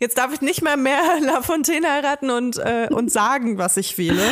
[0.00, 4.22] Jetzt darf ich nicht mehr mehr Lafontaine heiraten und, äh, und sagen, was ich wähle.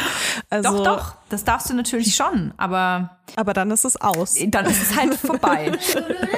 [0.51, 3.19] Also, doch, doch, das darfst du natürlich schon, aber.
[3.37, 4.35] Aber dann ist es aus.
[4.49, 5.73] Dann ist es halt vorbei.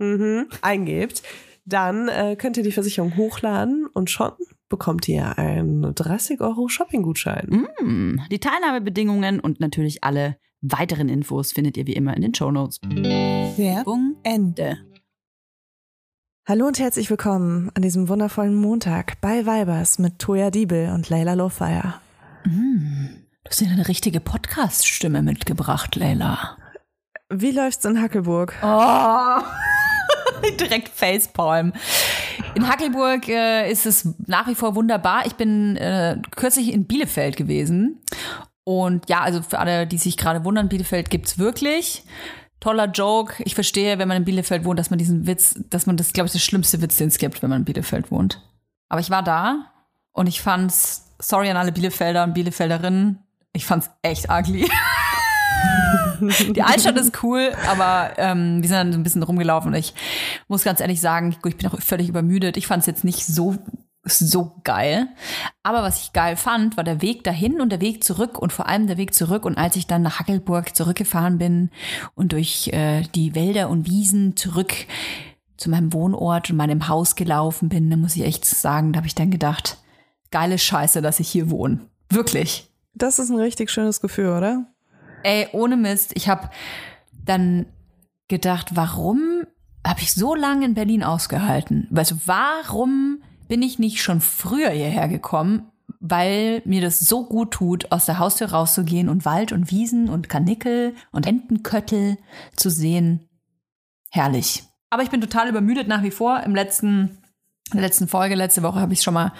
[0.00, 1.22] mhm, eingebt,
[1.64, 4.32] dann äh, könnt ihr die Versicherung hochladen und schon
[4.68, 7.66] bekommt ihr einen 30 Euro Shopping-Gutschein.
[7.80, 12.50] Mm, die Teilnahmebedingungen und natürlich alle weiteren Infos findet ihr wie immer in den Show
[12.50, 12.80] Notes.
[12.82, 14.78] Werbung Ende.
[16.46, 21.34] Hallo und herzlich willkommen an diesem wundervollen Montag bei Vibers mit Toya Diebel und Leila
[21.34, 21.94] Lowfire.
[22.44, 23.06] Mm,
[23.44, 26.56] du hast ja eine richtige Podcast-Stimme mitgebracht, Leila.
[27.28, 28.54] Wie läuft's in Hackelburg?
[28.62, 29.42] Oh.
[30.60, 31.72] Direkt Facepalm.
[32.54, 35.26] In Hackelburg äh, ist es nach wie vor wunderbar.
[35.26, 38.00] Ich bin äh, kürzlich in Bielefeld gewesen.
[38.64, 42.04] Und ja, also für alle, die sich gerade wundern, Bielefeld gibt's wirklich.
[42.60, 43.42] Toller Joke.
[43.44, 46.26] Ich verstehe, wenn man in Bielefeld wohnt, dass man diesen Witz, dass man das, glaube
[46.26, 48.42] ich, der schlimmste Witz, den es gibt, wenn man in Bielefeld wohnt.
[48.88, 49.72] Aber ich war da
[50.12, 53.18] und ich fand's, sorry an alle Bielefelder und Bielefelderinnen,
[53.52, 54.70] ich fand's echt ugly.
[56.54, 59.94] die Altstadt ist cool, aber ähm, wir sind dann so ein bisschen rumgelaufen und ich
[60.48, 62.56] muss ganz ehrlich sagen, ich bin auch völlig übermüdet.
[62.56, 63.56] Ich fand es jetzt nicht so
[64.02, 65.08] so geil.
[65.62, 68.66] Aber was ich geil fand, war der Weg dahin und der Weg zurück und vor
[68.66, 69.44] allem der Weg zurück.
[69.44, 71.70] Und als ich dann nach Hackelburg zurückgefahren bin
[72.14, 74.72] und durch äh, die Wälder und Wiesen zurück
[75.56, 79.06] zu meinem Wohnort und meinem Haus gelaufen bin, dann muss ich echt sagen, da habe
[79.06, 79.76] ich dann gedacht,
[80.30, 81.80] geile Scheiße, dass ich hier wohne.
[82.08, 82.70] Wirklich.
[82.94, 84.66] Das ist ein richtig schönes Gefühl, oder?
[85.22, 86.50] Ey, ohne Mist, ich habe
[87.24, 87.66] dann
[88.28, 89.44] gedacht, warum
[89.86, 91.88] habe ich so lange in Berlin ausgehalten?
[91.94, 95.70] Also warum bin ich nicht schon früher hierher gekommen?
[95.98, 100.28] Weil mir das so gut tut, aus der Haustür rauszugehen und Wald und Wiesen und
[100.28, 102.16] Karnickel und Entenköttel
[102.56, 103.28] zu sehen.
[104.10, 104.64] Herrlich.
[104.90, 106.42] Aber ich bin total übermüdet nach wie vor.
[106.44, 107.18] Im letzten,
[107.70, 109.32] in der letzten Folge, letzte Woche habe ich es schon mal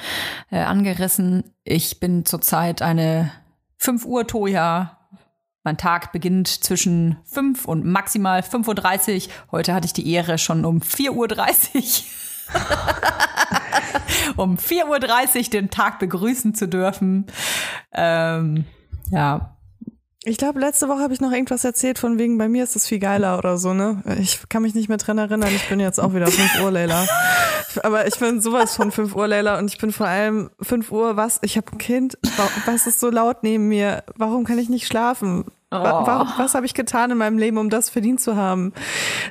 [0.51, 1.45] äh, angerissen.
[1.65, 3.31] Ich bin zurzeit eine
[3.79, 5.00] 5 Uhr Toja.
[5.63, 9.33] Mein Tag beginnt zwischen 5 und maximal 5.30 Uhr.
[9.53, 11.29] Heute hatte ich die Ehre, schon um 4.30 Uhr
[14.43, 17.27] um 4.30 Uhr den Tag begrüßen zu dürfen.
[17.93, 18.65] Ähm,
[19.11, 19.57] ja,
[20.23, 22.87] ich glaube, letzte Woche habe ich noch irgendwas erzählt von wegen, bei mir ist es
[22.87, 24.03] viel geiler oder so, ne?
[24.21, 27.07] Ich kann mich nicht mehr dran erinnern, ich bin jetzt auch wieder 5 Uhr Leila.
[27.83, 31.17] Aber ich bin sowas von 5 Uhr Leila und ich bin vor allem 5 Uhr,
[31.17, 31.39] was?
[31.43, 32.19] Ich habe ein Kind,
[32.67, 34.05] was ist so laut neben mir?
[34.17, 35.47] Warum kann ich nicht schlafen?
[35.71, 35.77] Oh.
[35.77, 38.73] Warum, was habe ich getan in meinem Leben, um das verdient zu haben?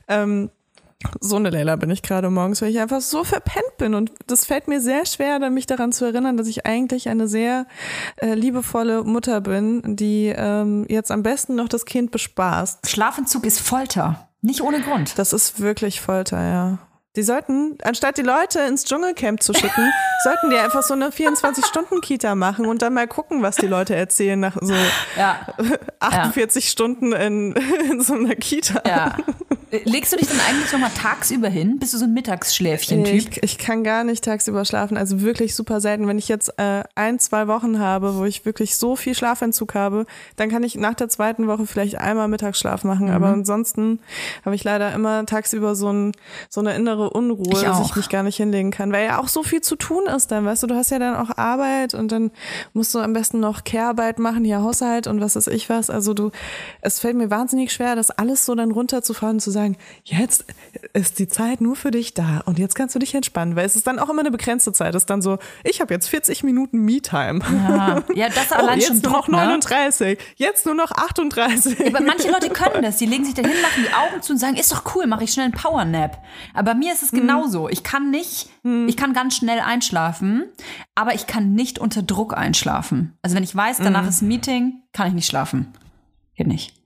[0.08, 0.50] Ähm,
[1.22, 3.94] so eine Leila bin ich gerade morgens, weil ich einfach so verpennt bin.
[3.94, 7.68] Und das fällt mir sehr schwer, mich daran zu erinnern, dass ich eigentlich eine sehr
[8.18, 12.90] äh, liebevolle Mutter bin, die ähm, jetzt am besten noch das Kind bespaßt.
[12.90, 14.28] Schlafentzug ist Folter.
[14.42, 15.18] Nicht ohne Grund.
[15.18, 16.78] Das ist wirklich Folter, ja.
[17.16, 19.92] Die sollten, anstatt die Leute ins Dschungelcamp zu schicken,
[20.24, 24.40] sollten die einfach so eine 24-Stunden-Kita machen und dann mal gucken, was die Leute erzählen
[24.40, 24.76] nach so
[25.18, 25.40] ja.
[26.00, 26.70] 48 ja.
[26.70, 27.54] Stunden in,
[27.92, 28.82] in so einer Kita.
[28.88, 29.18] Ja.
[29.86, 31.78] Legst du dich dann eigentlich noch mal tagsüber hin?
[31.78, 33.38] Bist du so ein Mittagsschläfchen-Typ?
[33.38, 36.08] Ich, ich, kann gar nicht tagsüber schlafen, also wirklich super selten.
[36.08, 40.08] Wenn ich jetzt äh, ein, zwei Wochen habe, wo ich wirklich so viel Schlafentzug habe,
[40.38, 43.08] dann kann ich nach der zweiten Woche vielleicht einmal Mittagsschlaf machen.
[43.08, 43.14] Mhm.
[43.14, 44.00] Aber ansonsten
[44.44, 46.14] habe ich leider immer tagsüber so, ein,
[46.50, 48.92] so eine innere Unruhe, ich dass ich mich gar nicht hinlegen kann.
[48.92, 51.16] Weil ja auch so viel zu tun ist dann, weißt du, du hast ja dann
[51.16, 52.32] auch Arbeit und dann
[52.74, 55.92] musst du am besten noch Care-Arbeit machen, hier Haushalt und was weiß ich was.
[55.92, 56.32] Also du,
[56.82, 60.46] es fällt mir wahnsinnig schwer, das alles so dann runterzufahren, zu sagen, sagen, jetzt
[60.94, 63.76] ist die Zeit nur für dich da und jetzt kannst du dich entspannen, weil es
[63.76, 64.96] ist dann auch immer eine begrenzte Zeit.
[64.96, 67.40] Es ist dann so, ich habe jetzt 40 Minuten Me-Time.
[67.70, 68.04] Ja.
[68.16, 70.26] ja, das allein oh, jetzt schon nur Druck, noch 39, ne?
[70.38, 71.88] jetzt nur noch 38.
[71.88, 74.56] aber manche Leute können das, die legen sich dahin, machen die Augen zu und sagen,
[74.56, 76.24] ist doch cool, mache ich schnell einen Powernap.
[76.54, 77.20] Aber mir ist es hm.
[77.20, 77.70] genauso.
[77.70, 78.88] Ich kann nicht, hm.
[78.88, 80.46] ich kann ganz schnell einschlafen,
[80.96, 83.18] aber ich kann nicht unter Druck einschlafen.
[83.22, 84.10] Also wenn ich weiß, danach hm.
[84.10, 85.74] ist ein Meeting, kann ich nicht schlafen.
[86.36, 86.79] Geht nicht.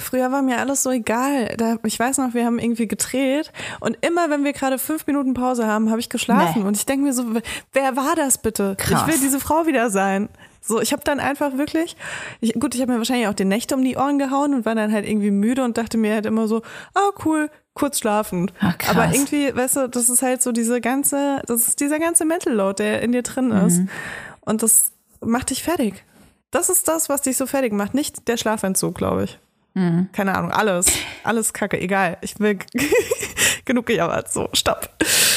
[0.00, 1.54] Früher war mir alles so egal.
[1.56, 5.34] Da, ich weiß noch, wir haben irgendwie gedreht und immer, wenn wir gerade fünf Minuten
[5.34, 6.62] Pause haben, habe ich geschlafen.
[6.62, 6.68] Nee.
[6.68, 7.24] Und ich denke mir so,
[7.72, 8.76] wer war das bitte?
[8.78, 9.02] Krass.
[9.02, 10.28] Ich will diese Frau wieder sein.
[10.66, 11.94] So, ich habe dann einfach wirklich,
[12.40, 14.74] ich, gut, ich habe mir wahrscheinlich auch die Nächte um die Ohren gehauen und war
[14.74, 16.62] dann halt irgendwie müde und dachte mir halt immer so,
[16.94, 18.50] ah cool, kurz schlafen.
[18.60, 22.24] Ach, Aber irgendwie, weißt du, das ist halt so diese ganze, das ist dieser ganze
[22.24, 23.80] Mental Load, der in dir drin ist.
[23.80, 23.88] Mhm.
[24.40, 26.02] Und das macht dich fertig.
[26.50, 29.38] Das ist das, was dich so fertig macht, nicht der Schlafentzug, glaube ich.
[29.74, 30.08] Mhm.
[30.12, 30.86] Keine Ahnung, alles.
[31.24, 32.16] Alles kacke, egal.
[32.20, 32.58] Ich will
[33.64, 34.32] genug gejammert.
[34.32, 34.88] So, stopp.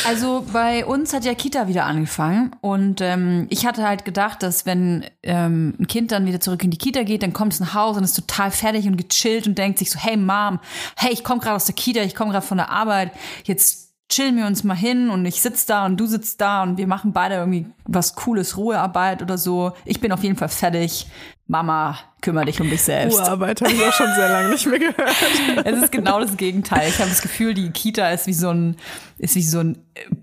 [0.06, 4.66] Also bei uns hat ja Kita wieder angefangen und ähm, ich hatte halt gedacht, dass
[4.66, 7.74] wenn ähm, ein Kind dann wieder zurück in die Kita geht, dann kommt es nach
[7.74, 10.60] Hause und ist total fertig und gechillt und denkt sich so, hey Mom,
[10.96, 13.12] hey, ich komme gerade aus der Kita, ich komme gerade von der Arbeit,
[13.44, 16.78] jetzt chillen wir uns mal hin und ich sitz da und du sitzt da und
[16.78, 19.74] wir machen beide irgendwie was Cooles, Ruhearbeit oder so.
[19.84, 21.08] Ich bin auf jeden Fall fertig.
[21.48, 23.18] Mama, kümmere dich um dich selbst.
[23.18, 25.16] Ruhearbeit habe ich auch schon sehr lange nicht mehr gehört.
[25.66, 26.90] es ist genau das Gegenteil.
[26.90, 28.76] Ich habe das Gefühl, die Kita ist wie so ein,
[29.18, 29.78] ist wie so ein,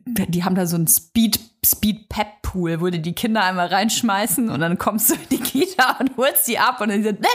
[0.06, 4.50] die haben da so ein Speed, Speed Pep Pool, wo die die Kinder einmal reinschmeißen
[4.50, 7.26] und dann kommst du in die Kita und holst die ab und dann sind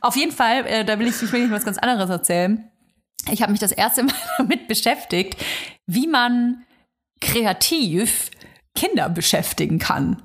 [0.00, 2.70] auf jeden Fall, äh, da will ich, ich will nicht was ganz anderes erzählen
[3.28, 5.36] ich habe mich das erste Mal damit beschäftigt,
[5.86, 6.64] wie man
[7.20, 8.30] kreativ
[8.74, 10.22] Kinder beschäftigen kann.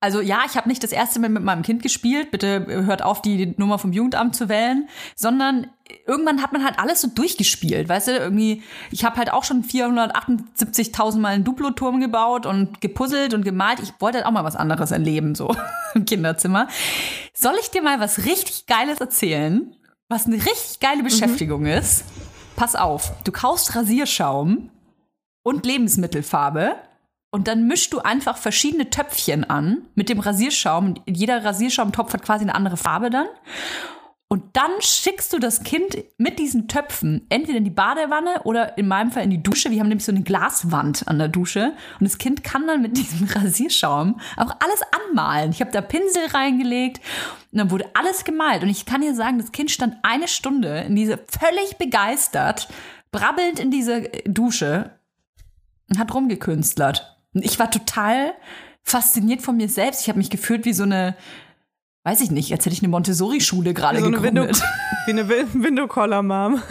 [0.00, 3.20] Also ja, ich habe nicht das erste Mal mit meinem Kind gespielt, bitte hört auf,
[3.20, 5.66] die Nummer vom Jugendamt zu wählen, sondern
[6.06, 8.62] irgendwann hat man halt alles so durchgespielt, weißt du, irgendwie,
[8.92, 13.80] ich habe halt auch schon 478.000 Mal einen Duplo-Turm gebaut und gepuzzelt und gemalt.
[13.80, 15.54] Ich wollte halt auch mal was anderes erleben, so
[15.94, 16.68] im Kinderzimmer.
[17.34, 19.74] Soll ich dir mal was richtig Geiles erzählen?
[20.08, 21.68] was eine richtig geile Beschäftigung mhm.
[21.68, 22.04] ist.
[22.56, 24.70] Pass auf, du kaufst Rasierschaum
[25.42, 26.76] und Lebensmittelfarbe
[27.30, 30.94] und dann mischst du einfach verschiedene Töpfchen an mit dem Rasierschaum.
[31.06, 33.26] Jeder Rasierschaumtopf hat quasi eine andere Farbe dann.
[34.30, 38.86] Und dann schickst du das Kind mit diesen Töpfen entweder in die Badewanne oder in
[38.86, 39.70] meinem Fall in die Dusche.
[39.70, 41.72] Wir haben nämlich so eine Glaswand an der Dusche.
[41.98, 45.50] Und das Kind kann dann mit diesem Rasierschaum auch alles anmalen.
[45.50, 47.00] Ich habe da Pinsel reingelegt
[47.52, 48.62] und dann wurde alles gemalt.
[48.62, 52.68] Und ich kann dir sagen, das Kind stand eine Stunde in diese völlig begeistert,
[53.12, 54.98] brabbelnd in dieser Dusche
[55.88, 57.17] und hat rumgekünstlert.
[57.34, 58.34] Und ich war total
[58.82, 60.02] fasziniert von mir selbst.
[60.02, 61.16] Ich habe mich gefühlt wie so eine
[62.08, 64.62] weiß ich nicht, als hätte ich eine Montessori-Schule gerade so gegründet.
[65.06, 66.62] wie eine Window-Collar-Mom.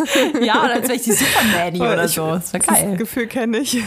[0.41, 2.31] ja, oder als wäre ich die Super-Nanny oder ich, so.
[2.31, 2.89] Das wäre geil.
[2.89, 3.77] Das Gefühl kenne ich.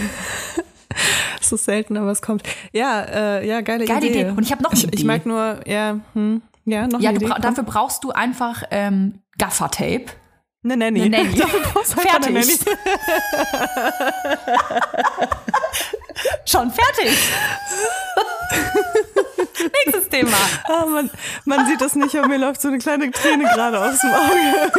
[1.40, 2.44] Ist selten, aber es kommt.
[2.72, 4.20] Ja, äh, ja, geile, geile Idee.
[4.20, 4.30] Idee.
[4.30, 4.98] Und ich habe noch eine ich, Idee.
[4.98, 7.26] Ich mag nur, ja, hm, ja, noch ja, eine Idee.
[7.26, 10.06] Bra dafür brauchst du einfach ähm, Gaffer-Tape.
[10.62, 11.02] Eine Nanny.
[11.02, 11.36] Eine Nanny.
[11.36, 12.26] fertig.
[12.26, 12.54] Eine Nanny.
[16.50, 17.16] Schon fertig.
[19.84, 20.36] Nächstes Thema.
[20.64, 21.08] Ah, man,
[21.44, 24.72] man sieht das nicht, aber mir läuft so eine kleine Träne gerade aus dem Auge.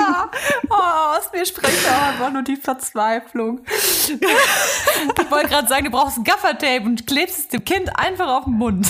[0.70, 0.74] oh,
[1.16, 3.60] aus mir spricht auch einfach nur die Verzweiflung.
[4.06, 8.44] Ich wollte gerade sagen, du brauchst ein Gaffertape und klebst es dem Kind einfach auf
[8.44, 8.86] den Mund.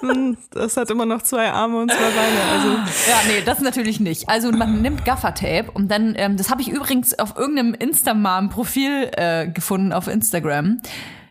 [0.00, 2.40] Hm, das hat immer noch zwei Arme und zwei Beine.
[2.52, 2.68] Also.
[3.10, 4.28] Ja, nee, das natürlich nicht.
[4.28, 9.48] Also man nimmt Gaffertape und dann, ähm, das habe ich übrigens auf irgendeinem Instamam-Profil äh,
[9.48, 10.80] gefunden auf Instagram.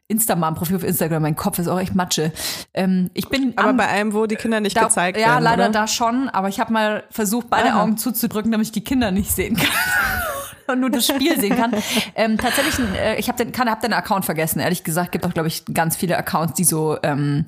[0.10, 2.32] Instagram-Profil auf Instagram, mein Kopf ist auch echt Matsche.
[2.74, 5.44] Ähm, ich bin aber am, bei einem, wo die Kinder nicht da, gezeigt ja, werden.
[5.44, 5.74] Ja, leider oder?
[5.74, 7.84] da schon, aber ich habe mal versucht, beide Aha.
[7.84, 9.68] Augen zuzudrücken, damit ich die Kinder nicht sehen kann.
[10.68, 11.74] Und nur das Spiel sehen kann.
[12.16, 14.60] Ähm, tatsächlich, äh, ich habe den, kann, hab den Account vergessen.
[14.60, 17.46] Ehrlich gesagt, gibt auch, glaube ich, ganz viele Accounts, die so ähm,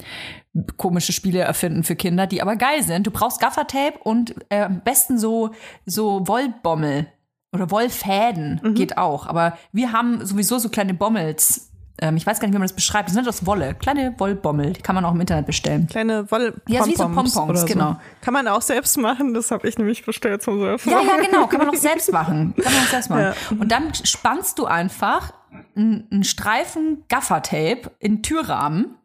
[0.78, 3.08] komische Spiele erfinden für Kinder, die aber geil sind.
[3.08, 5.52] Du brauchst Gaffertape und äh, am besten so
[5.86, 7.08] so Wollbommel
[7.52, 8.74] oder Wollfäden mhm.
[8.76, 9.28] geht auch.
[9.28, 12.76] Aber wir haben sowieso so kleine Bommels ähm, ich weiß gar nicht, wie man das
[12.76, 13.10] beschreibt.
[13.10, 13.76] Die sind aus Wolle.
[13.76, 14.74] Kleine Wollbommel.
[14.74, 15.88] Die kann man auch im Internet bestellen.
[15.88, 17.92] Kleine Woll Ja, wie so Pompons, genau.
[17.92, 17.98] So.
[18.22, 19.34] Kann man auch selbst machen.
[19.34, 20.92] Das habe ich nämlich bestellt zum Surfen.
[20.92, 21.48] Ja, ja, genau.
[21.48, 22.54] Kann man auch selbst machen.
[22.56, 23.22] Kann man auch selbst machen.
[23.22, 23.34] Ja.
[23.52, 25.34] Und dann spannst du einfach
[25.76, 28.96] einen Streifen Gaffertape in Türrahmen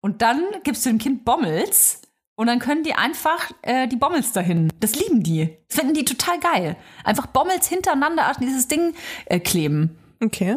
[0.00, 2.02] und dann gibst du dem Kind Bommels
[2.34, 4.70] und dann können die einfach äh, die Bommels dahin.
[4.80, 5.56] Das lieben die.
[5.68, 6.76] Das finden die total geil.
[7.04, 8.94] Einfach Bommels hintereinander an dieses Ding
[9.26, 9.96] äh, kleben.
[10.22, 10.56] Okay.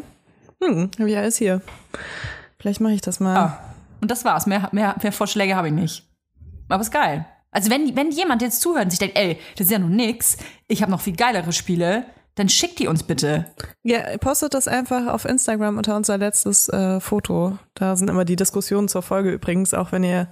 [0.62, 1.62] Hm, habe ich alles hier.
[2.60, 3.36] Vielleicht mache ich das mal.
[3.36, 3.76] Ah.
[4.02, 4.46] Und das war's.
[4.46, 6.04] Mehr, mehr, mehr Vorschläge habe ich nicht.
[6.70, 7.26] Aber ist geil.
[7.52, 10.38] Also wenn, wenn jemand jetzt zuhört und sich denkt, ey, das ist ja noch nix,
[10.68, 12.06] ich habe noch viel geilere Spiele,
[12.36, 13.46] dann schickt die uns bitte.
[13.84, 17.58] Ja, postet das einfach auf Instagram unter unser letztes äh, Foto.
[17.76, 20.28] Da sind immer die Diskussionen zur Folge übrigens, auch wenn ihr,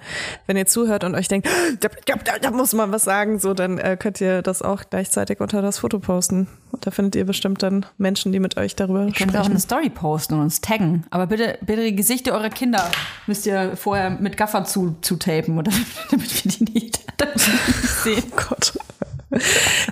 [0.46, 1.48] wenn ihr zuhört und euch denkt,
[1.80, 5.40] da, da, da muss man was sagen, so, dann äh, könnt ihr das auch gleichzeitig
[5.40, 6.48] unter das Foto posten.
[6.72, 9.32] Und da findet ihr bestimmt dann Menschen, die mit euch darüber ihr sprechen.
[9.32, 11.06] Könnt auch eine Story posten und uns taggen.
[11.10, 12.92] Aber bitte, bitte die Gesichter eurer Kinder
[13.28, 15.72] müsst ihr vorher mit Gaffer zu, zu tapen, oder
[16.12, 18.24] damit wir die nicht, damit wir die nicht sehen.
[18.32, 18.74] Oh Gott.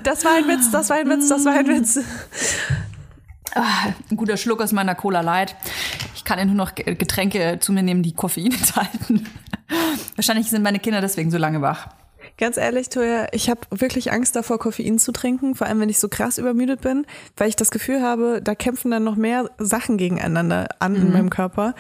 [0.03, 2.00] Das war ein Witz, das war ein Witz, das war ein Witz.
[3.53, 5.55] Ah, ein guter Schluck aus meiner Cola Light.
[6.15, 9.27] Ich kann ja nur noch Getränke zu mir nehmen, die Koffein enthalten.
[10.15, 11.89] Wahrscheinlich sind meine Kinder deswegen so lange wach.
[12.38, 16.00] Ganz ehrlich, Toja, ich habe wirklich Angst davor, Koffein zu trinken, vor allem wenn ich
[16.00, 17.05] so krass übermüdet bin,
[17.38, 21.01] weil ich das Gefühl habe, da kämpfen dann noch mehr Sachen gegeneinander an mhm.
[21.01, 21.75] in meinem Körper.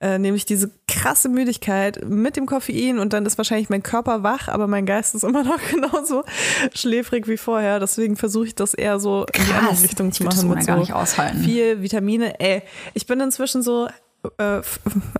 [0.00, 4.48] Äh, nämlich diese krasse Müdigkeit mit dem Koffein und dann ist wahrscheinlich mein Körper wach,
[4.48, 6.24] aber mein Geist ist immer noch genauso
[6.74, 7.80] schläfrig wie vorher.
[7.80, 9.46] Deswegen versuche ich das eher so Krass.
[9.46, 10.48] in die andere Richtung zu machen.
[10.48, 12.40] mit so viel Vitamine.
[12.40, 12.62] Ey,
[12.94, 13.88] ich bin inzwischen so
[14.38, 14.60] äh,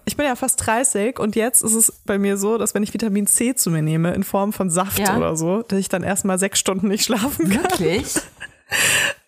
[0.05, 2.93] ich bin ja fast 30 und jetzt ist es bei mir so, dass wenn ich
[2.93, 5.17] Vitamin C zu mir nehme in Form von Saft ja.
[5.17, 7.63] oder so, dass ich dann erstmal sechs Stunden nicht schlafen kann.
[7.63, 8.15] Wirklich?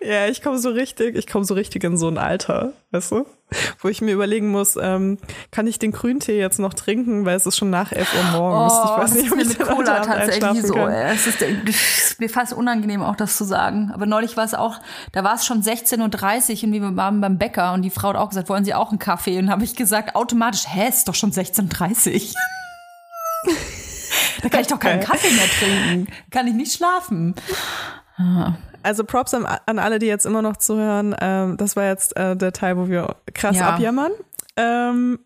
[0.00, 3.26] Ja, ich komme so richtig, ich komme so richtig in so ein Alter, weißt du?
[3.80, 5.18] Wo ich mir überlegen muss, ähm,
[5.50, 8.72] kann ich den Grüntee jetzt noch trinken, weil es ist schon nach 11 Uhr morgens.
[8.74, 10.76] Oh, ich weiß nicht, ob ich mit Cola tatsächlich so.
[10.86, 13.90] Es ist, ist, mir fast unangenehm, auch das zu sagen.
[13.92, 14.80] Aber neulich war es auch,
[15.12, 15.98] da war es schon 16.30
[16.58, 18.90] Uhr und wir waren beim Bäcker und die Frau hat auch gesagt, wollen Sie auch
[18.90, 19.38] einen Kaffee?
[19.38, 22.34] Und habe ich gesagt, automatisch, hä, ist doch schon 16.30
[23.46, 23.54] Uhr.
[24.42, 26.12] da kann ich doch keinen Kaffee mehr trinken.
[26.30, 27.34] Kann ich nicht schlafen.
[28.16, 28.54] Ah.
[28.82, 31.14] Also Props an, an, alle, die jetzt immer noch zuhören.
[31.20, 33.70] Ähm, das war jetzt äh, der Teil, wo wir krass ja.
[33.70, 34.12] abjammern.
[34.56, 35.18] Ähm,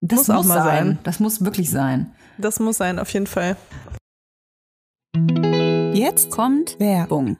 [0.00, 0.86] das muss, muss auch mal sein.
[0.86, 0.98] sein.
[1.04, 2.14] Das muss wirklich sein.
[2.36, 3.56] Das muss sein, auf jeden Fall.
[5.94, 7.38] Jetzt kommt Werbung.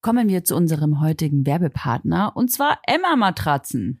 [0.00, 4.00] Kommen wir zu unserem heutigen Werbepartner und zwar Emma Matratzen.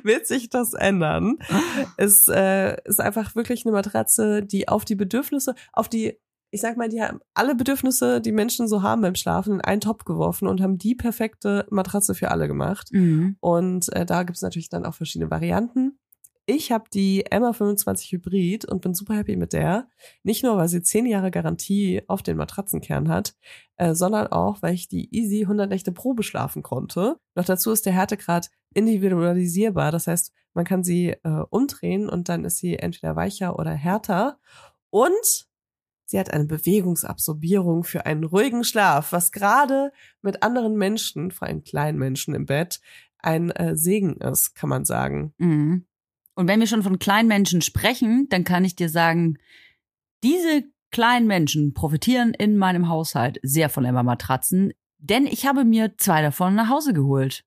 [0.04, 1.38] wird sich das ändern.
[1.96, 6.18] es äh, ist einfach wirklich eine Matratze, die auf die Bedürfnisse, auf die
[6.50, 9.82] ich sag mal, die haben alle Bedürfnisse, die Menschen so haben beim Schlafen, in einen
[9.82, 12.88] Topf geworfen und haben die perfekte Matratze für alle gemacht.
[12.90, 13.36] Mhm.
[13.40, 15.98] Und äh, da gibt's natürlich dann auch verschiedene Varianten.
[16.48, 19.86] Ich habe die Emma 25 Hybrid und bin super happy mit der.
[20.22, 23.34] Nicht nur, weil sie 10 Jahre Garantie auf den Matratzenkern hat,
[23.76, 27.18] äh, sondern auch, weil ich die Easy 100 Nächte Probe schlafen konnte.
[27.34, 29.92] Noch dazu ist der Härtegrad individualisierbar.
[29.92, 34.38] Das heißt, man kann sie äh, umdrehen und dann ist sie entweder weicher oder härter.
[34.88, 35.48] Und
[36.06, 41.62] sie hat eine Bewegungsabsorbierung für einen ruhigen Schlaf, was gerade mit anderen Menschen, vor allem
[41.62, 42.80] kleinen Menschen im Bett,
[43.18, 45.34] ein äh, Segen ist, kann man sagen.
[45.36, 45.84] Mhm.
[46.38, 49.38] Und wenn wir schon von kleinen Menschen sprechen, dann kann ich dir sagen,
[50.22, 55.96] diese kleinen Menschen profitieren in meinem Haushalt sehr von Emma Matratzen, denn ich habe mir
[55.96, 57.44] zwei davon nach Hause geholt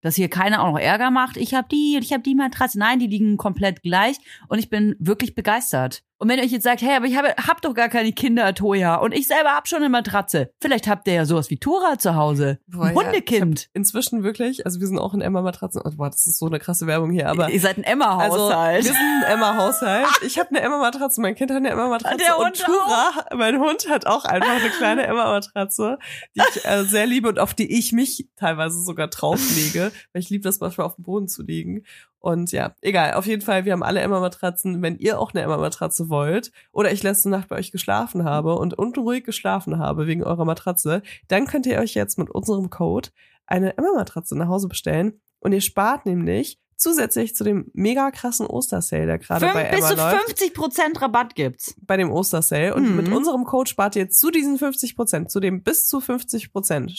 [0.00, 1.36] dass hier keiner auch noch Ärger macht.
[1.36, 2.78] Ich habe die und ich habe die Matratze.
[2.78, 4.16] Nein, die liegen komplett gleich
[4.46, 6.04] und ich bin wirklich begeistert.
[6.18, 8.52] Und wenn ihr euch jetzt sagt, hey, aber ich habe hab doch gar keine Kinder,
[8.52, 10.50] Toja, und ich selber hab schon eine Matratze.
[10.60, 12.58] Vielleicht habt ihr ja sowas wie Tora zu Hause.
[12.66, 13.62] Boah, ein Hundekind.
[13.62, 15.80] Ja, inzwischen wirklich, also wir sind auch in Emma-Matratzen.
[15.84, 17.50] Oh, boah, das ist so eine krasse Werbung hier, aber.
[17.50, 18.78] Ihr seid ein Emma-Haushalt.
[18.78, 20.06] Also, wir sind ein Emma-Haushalt.
[20.26, 22.16] Ich habe eine Emma-Matratze, mein Kind hat eine Emma-Matratze.
[22.18, 23.36] Der und Tora, auch.
[23.36, 25.98] mein Hund hat auch einfach eine kleine Emma-Matratze,
[26.34, 30.30] die ich äh, sehr liebe und auf die ich mich teilweise sogar drauflege, weil ich
[30.30, 31.84] liebe das manchmal auf dem Boden zu liegen.
[32.20, 33.14] Und ja, egal.
[33.14, 34.82] Auf jeden Fall, wir haben alle Emma-Matratzen.
[34.82, 38.74] Wenn ihr auch eine Emma-Matratze wollt oder ich letzte Nacht bei euch geschlafen habe und
[38.74, 43.10] unruhig geschlafen habe wegen eurer Matratze, dann könnt ihr euch jetzt mit unserem Code
[43.46, 45.20] eine Emma-Matratze nach Hause bestellen.
[45.40, 49.88] Und ihr spart nämlich zusätzlich zu dem mega krassen Ostersale, der gerade bei Emma bis
[49.88, 51.74] zu 50 Prozent Rabatt gibt's.
[51.82, 52.74] Bei dem Ostersale.
[52.74, 52.96] Und mhm.
[52.96, 56.92] mit unserem Code spart ihr zu diesen 50 Prozent, zu dem bis zu 50 Prozent,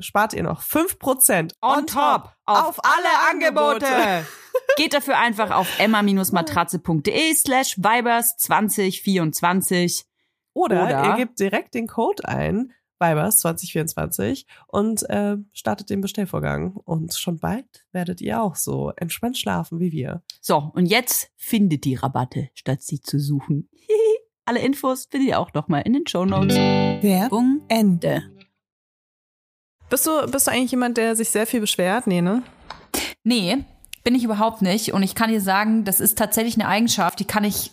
[0.00, 3.86] spart ihr noch 5 Prozent on, on top auf, auf alle Angebote.
[3.86, 4.26] Angebote.
[4.76, 10.04] Geht dafür einfach auf emma-matratze.de slash vibers 2024.
[10.52, 16.76] Oder, Oder ihr gebt direkt den Code ein, Vibers 2024 und äh, startet den Bestellvorgang.
[16.76, 20.22] Und schon bald werdet ihr auch so entspannt schlafen wie wir.
[20.40, 23.68] So, und jetzt findet die Rabatte, statt sie zu suchen.
[24.46, 26.56] Alle Infos findet ihr auch nochmal in den Show Notes.
[26.56, 28.22] Werbung Ende.
[29.90, 32.06] Bist du, bist du eigentlich jemand, der sich sehr viel beschwert?
[32.06, 32.42] Nee, ne?
[33.22, 33.64] Nee,
[34.04, 34.92] bin ich überhaupt nicht.
[34.92, 37.72] Und ich kann dir sagen, das ist tatsächlich eine Eigenschaft, die kann ich,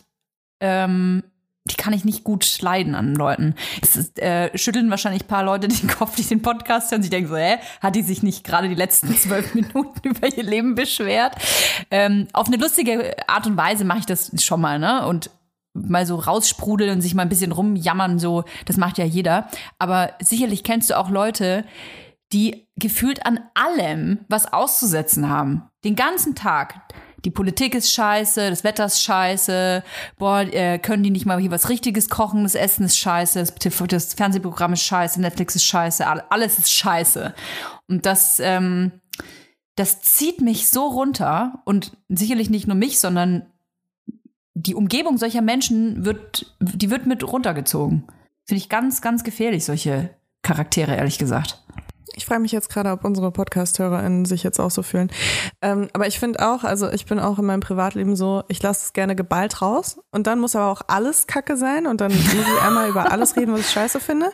[0.62, 1.24] ähm,
[1.66, 3.54] die kann ich nicht gut leiden an Leuten.
[3.82, 7.04] Es ist, äh, schütteln wahrscheinlich ein paar Leute den Kopf, die den Podcast hören.
[7.04, 10.44] Sie denken so, hä, hat die sich nicht gerade die letzten zwölf Minuten über ihr
[10.44, 11.36] Leben beschwert?
[11.92, 15.06] Ähm, auf eine lustige Art und Weise mache ich das schon mal, ne?
[15.06, 15.30] Und
[15.74, 19.48] mal so raussprudeln und sich mal ein bisschen rumjammern, so, das macht ja jeder.
[19.80, 21.64] Aber sicherlich kennst du auch Leute,
[22.34, 25.64] die gefühlt an allem was auszusetzen haben.
[25.84, 26.82] Den ganzen Tag.
[27.26, 29.84] Die Politik ist scheiße, das Wetter ist scheiße,
[30.18, 33.54] boah, äh, können die nicht mal hier was Richtiges kochen, das Essen ist scheiße, das,
[33.88, 37.36] das Fernsehprogramm ist scheiße, Netflix ist scheiße, alles ist scheiße.
[37.88, 38.92] Und das, ähm,
[39.76, 43.46] das zieht mich so runter und sicherlich nicht nur mich, sondern
[44.54, 48.08] die Umgebung solcher Menschen wird, die wird mit runtergezogen.
[48.46, 50.10] Finde ich ganz, ganz gefährlich, solche
[50.42, 51.64] Charaktere, ehrlich gesagt.
[52.16, 55.10] Ich frage mich jetzt gerade, ob unsere Podcast-HörerInnen sich jetzt auch so fühlen.
[55.62, 58.86] Ähm, aber ich finde auch, also ich bin auch in meinem Privatleben so, ich lasse
[58.86, 62.34] es gerne geballt raus und dann muss aber auch alles Kacke sein und dann muss
[62.34, 64.32] ich einmal über alles reden, was ich scheiße finde.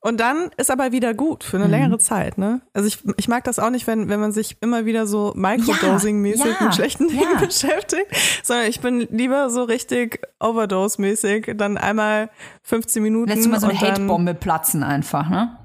[0.00, 1.70] Und dann ist aber wieder gut für eine mhm.
[1.70, 2.60] längere Zeit, ne?
[2.72, 6.44] Also ich, ich mag das auch nicht, wenn, wenn man sich immer wieder so Microdosing-mäßig
[6.44, 7.38] ja, ja, mit schlechten Dingen ja.
[7.38, 8.06] beschäftigt,
[8.42, 12.30] sondern ich bin lieber so richtig Overdose-mäßig, dann einmal
[12.62, 13.30] 15 Minuten.
[13.30, 15.56] Lässt du mal so eine Hate-Bombe platzen einfach, ne?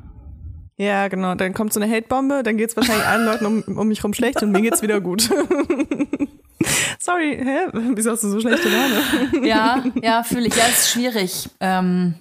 [0.77, 1.33] Ja, genau.
[1.33, 4.43] Dann kommt so eine Hate-Bombe, dann geht's wahrscheinlich allen Leuten um, um mich rum schlecht
[4.43, 5.23] und mir geht's wieder gut.
[6.99, 7.67] Sorry, hä?
[7.95, 9.47] Wieso hast du so schlechte Laune?
[9.47, 10.55] ja, ja, fühle ich.
[10.55, 11.49] Ja, ist schwierig.
[11.59, 12.13] Ähm,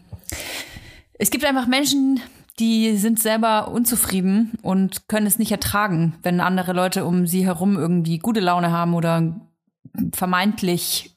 [1.19, 2.21] es gibt einfach Menschen,
[2.59, 7.77] die sind selber unzufrieden und können es nicht ertragen, wenn andere Leute um sie herum
[7.77, 9.39] irgendwie gute Laune haben oder
[10.15, 11.17] vermeintlich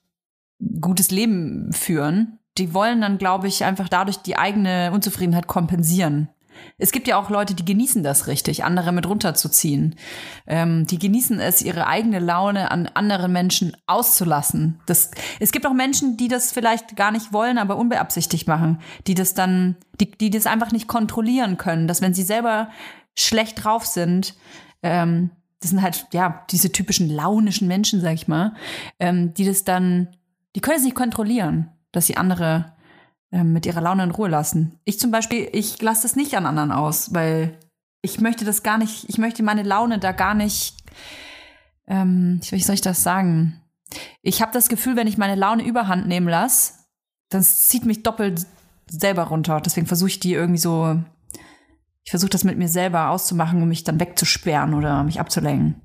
[0.82, 2.40] gutes Leben führen.
[2.58, 6.28] Die wollen dann, glaube ich, einfach dadurch die eigene Unzufriedenheit kompensieren.
[6.78, 9.96] Es gibt ja auch Leute, die genießen das richtig, andere mit runterzuziehen.
[10.48, 14.80] Ähm, die genießen es, ihre eigene Laune an anderen Menschen auszulassen.
[14.86, 19.16] Das, es gibt auch Menschen, die das vielleicht gar nicht wollen, aber unbeabsichtigt machen, die
[19.16, 22.70] das dann, die, die das einfach nicht kontrollieren können, dass wenn sie selber
[23.16, 24.36] schlecht drauf sind,
[24.82, 28.54] ähm, das sind halt ja diese typischen launischen Menschen, sag ich mal,
[29.00, 30.08] ähm, die das dann,
[30.56, 32.74] die können es nicht kontrollieren, dass sie andere
[33.32, 34.80] mit ihrer Laune in Ruhe lassen.
[34.86, 37.58] Ich zum Beispiel, ich lasse das nicht an anderen aus, weil
[38.02, 40.76] ich möchte das gar nicht, ich möchte meine Laune da gar nicht,
[41.88, 43.62] ähm, wie soll ich das sagen?
[44.22, 46.74] Ich habe das Gefühl, wenn ich meine Laune überhand nehmen lasse,
[47.30, 48.46] dann zieht mich doppelt
[48.88, 49.62] selber runter.
[49.62, 51.00] Deswegen versuche ich die irgendwie so,
[52.04, 55.82] ich versuche das mit mir selber auszumachen, um mich dann wegzusperren oder mich abzulenken.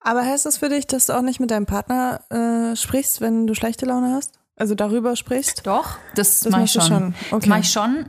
[0.00, 3.46] Aber heißt das für dich, dass du auch nicht mit deinem Partner äh, sprichst, wenn
[3.46, 4.41] du schlechte Laune hast?
[4.62, 5.66] Also darüber sprichst?
[5.66, 6.82] Doch, das, das mache ich schon.
[6.82, 7.14] schon.
[7.32, 7.40] Okay.
[7.40, 8.06] Das mache ich schon.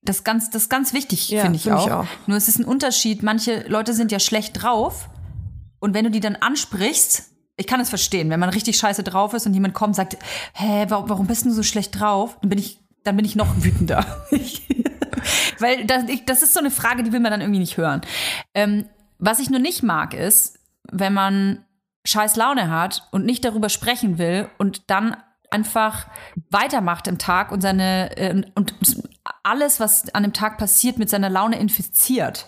[0.00, 2.06] Das ist ganz, das ganz wichtig, ja, finde ich, find ich, auch.
[2.26, 3.22] Nur es ist ein Unterschied.
[3.22, 5.10] Manche Leute sind ja schlecht drauf.
[5.78, 7.24] Und wenn du die dann ansprichst,
[7.58, 10.16] ich kann es verstehen, wenn man richtig scheiße drauf ist und jemand kommt und sagt,
[10.54, 12.38] hä, warum, warum bist du so schlecht drauf?
[12.40, 14.06] Dann bin ich, dann bin ich noch wütender.
[15.58, 18.00] Weil das, ich, das ist so eine Frage, die will man dann irgendwie nicht hören.
[18.54, 18.86] Ähm,
[19.18, 20.60] was ich nur nicht mag, ist,
[20.90, 21.66] wenn man
[22.06, 25.14] scheiß Laune hat und nicht darüber sprechen will und dann
[25.50, 26.06] einfach
[26.50, 28.74] weitermacht im Tag und seine äh, und
[29.42, 32.46] alles, was an dem Tag passiert, mit seiner Laune infiziert.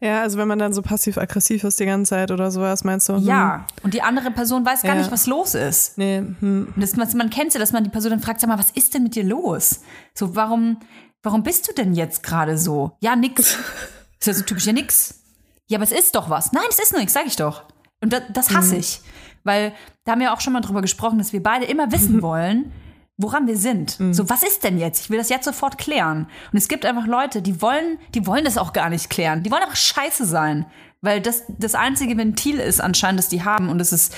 [0.00, 3.16] Ja, also wenn man dann so passiv-aggressiv ist die ganze Zeit oder sowas, meinst du?
[3.16, 3.24] Hm.
[3.24, 5.00] Ja, und die andere Person weiß gar ja.
[5.00, 5.98] nicht, was los ist.
[5.98, 6.18] Nee.
[6.18, 6.72] Hm.
[6.76, 9.02] Das, man kennt ja, dass man die Person dann fragt, sag mal, was ist denn
[9.02, 9.80] mit dir los?
[10.14, 10.78] So, warum,
[11.22, 12.96] warum bist du denn jetzt gerade so?
[13.00, 13.58] Ja, nix.
[14.20, 15.20] ist ja so typisch, ja, nix.
[15.66, 16.52] Ja, aber es ist doch was.
[16.52, 17.64] Nein, es ist nichts, sag ich doch.
[18.00, 18.80] Und das, das hasse mhm.
[18.80, 19.00] ich.
[19.44, 19.72] Weil
[20.04, 22.72] da haben wir auch schon mal drüber gesprochen, dass wir beide immer wissen wollen,
[23.16, 24.00] woran wir sind.
[24.00, 24.12] Mhm.
[24.12, 25.02] So, was ist denn jetzt?
[25.02, 26.26] Ich will das jetzt sofort klären.
[26.52, 29.42] Und es gibt einfach Leute, die wollen, die wollen das auch gar nicht klären.
[29.42, 30.66] Die wollen einfach scheiße sein.
[31.00, 33.68] Weil das das einzige Ventil ist anscheinend, das die haben.
[33.68, 34.14] Und es ist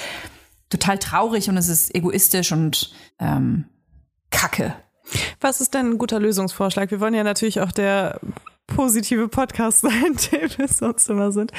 [0.70, 3.66] total traurig und es ist egoistisch und ähm,
[4.30, 4.74] kacke.
[5.40, 6.90] Was ist denn ein guter Lösungsvorschlag?
[6.90, 8.20] Wir wollen ja natürlich auch der
[8.66, 11.52] positive Podcast sein, den wir sonst immer sind.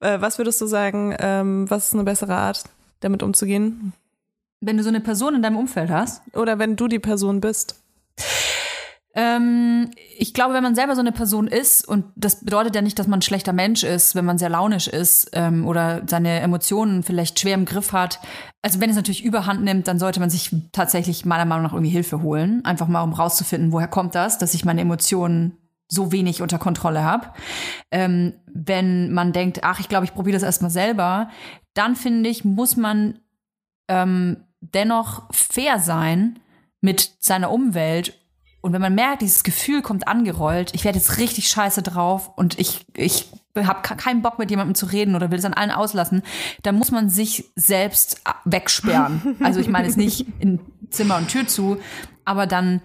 [0.00, 2.64] Äh, was würdest du sagen, ähm, was ist eine bessere Art,
[3.06, 3.92] damit umzugehen?
[4.60, 6.22] Wenn du so eine Person in deinem Umfeld hast?
[6.34, 7.82] Oder wenn du die Person bist?
[9.16, 12.98] Ähm, ich glaube, wenn man selber so eine Person ist, und das bedeutet ja nicht,
[12.98, 17.02] dass man ein schlechter Mensch ist, wenn man sehr launisch ist ähm, oder seine Emotionen
[17.02, 18.20] vielleicht schwer im Griff hat.
[18.60, 21.90] Also wenn es natürlich überhand nimmt, dann sollte man sich tatsächlich meiner Meinung nach irgendwie
[21.90, 22.62] Hilfe holen.
[22.66, 25.56] Einfach mal, um rauszufinden, woher kommt das, dass ich meine Emotionen
[25.88, 27.28] so wenig unter Kontrolle habe.
[27.90, 31.30] Ähm, wenn man denkt, ach, ich glaube, ich probiere das erstmal selber,
[31.76, 33.20] dann finde ich, muss man
[33.88, 36.38] ähm, dennoch fair sein
[36.80, 38.18] mit seiner Umwelt.
[38.60, 42.58] Und wenn man merkt, dieses Gefühl kommt angerollt, ich werde jetzt richtig scheiße drauf und
[42.58, 46.22] ich, ich habe keinen Bock mit jemandem zu reden oder will es an allen auslassen,
[46.62, 49.36] dann muss man sich selbst wegsperren.
[49.40, 50.60] Also ich meine es nicht in
[50.90, 51.78] Zimmer und Tür zu,
[52.24, 52.80] aber dann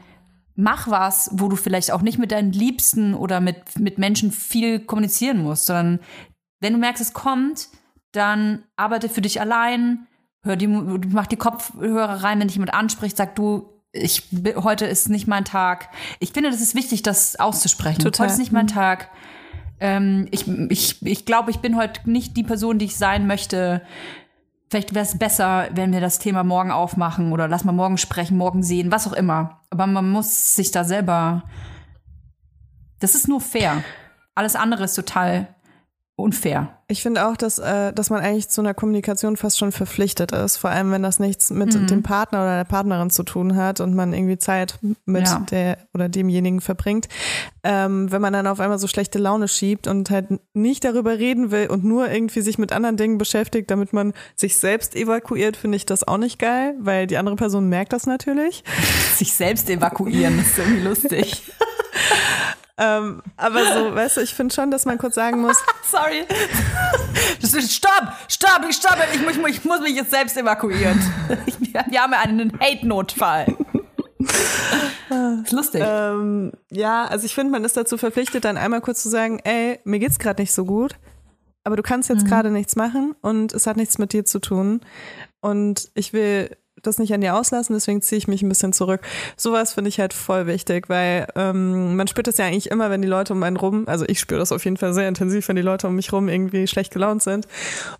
[0.55, 4.79] mach was, wo du vielleicht auch nicht mit deinen Liebsten oder mit, mit Menschen viel
[4.79, 5.99] kommunizieren musst, sondern
[6.59, 7.69] wenn du merkst, es kommt,
[8.11, 10.07] dann arbeite für dich allein,
[10.43, 14.23] hör die, mach die Kopfhörer rein, wenn dich jemand anspricht, sag du, ich,
[14.55, 15.89] heute ist nicht mein Tag.
[16.19, 17.99] Ich finde, das ist wichtig, das auszusprechen.
[17.99, 18.25] Total.
[18.25, 18.69] Heute ist nicht mein mhm.
[18.69, 19.09] Tag.
[19.79, 23.81] Ähm, ich ich, ich glaube, ich bin heute nicht die Person, die ich sein möchte.
[24.69, 28.37] Vielleicht wäre es besser, wenn wir das Thema morgen aufmachen oder lass mal morgen sprechen,
[28.37, 29.61] morgen sehen, was auch immer.
[29.69, 31.43] Aber man muss sich da selber.
[32.99, 33.83] Das ist nur fair.
[34.35, 35.53] Alles andere ist total
[36.21, 36.69] unfair.
[36.87, 40.57] Ich finde auch, dass, äh, dass man eigentlich zu einer Kommunikation fast schon verpflichtet ist,
[40.57, 41.87] vor allem wenn das nichts mit mhm.
[41.87, 45.39] dem Partner oder der Partnerin zu tun hat und man irgendwie Zeit mit ja.
[45.49, 47.07] der oder demjenigen verbringt.
[47.63, 51.51] Ähm, wenn man dann auf einmal so schlechte Laune schiebt und halt nicht darüber reden
[51.51, 55.77] will und nur irgendwie sich mit anderen Dingen beschäftigt, damit man sich selbst evakuiert, finde
[55.77, 58.63] ich das auch nicht geil, weil die andere Person merkt das natürlich.
[59.15, 61.43] Sich selbst evakuieren, ist irgendwie lustig.
[62.81, 65.57] Ähm, aber so, weißt du, ich finde schon, dass man kurz sagen muss.
[65.91, 66.25] Sorry.
[67.61, 70.99] stopp, stopp, ich stopp, ich, ich, ich muss mich jetzt selbst evakuieren.
[71.89, 73.55] Wir haben ja einen Hate-Notfall.
[75.43, 75.83] ist lustig.
[75.85, 79.79] Ähm, ja, also ich finde, man ist dazu verpflichtet, dann einmal kurz zu sagen, ey,
[79.83, 80.95] mir geht's gerade nicht so gut,
[81.63, 82.29] aber du kannst jetzt mhm.
[82.29, 84.81] gerade nichts machen und es hat nichts mit dir zu tun.
[85.39, 89.01] Und ich will das nicht an dir auslassen, deswegen ziehe ich mich ein bisschen zurück.
[89.37, 93.01] Sowas finde ich halt voll wichtig, weil ähm, man spürt das ja eigentlich immer, wenn
[93.01, 95.55] die Leute um einen rum, also ich spüre das auf jeden Fall sehr intensiv, wenn
[95.55, 97.47] die Leute um mich rum irgendwie schlecht gelaunt sind.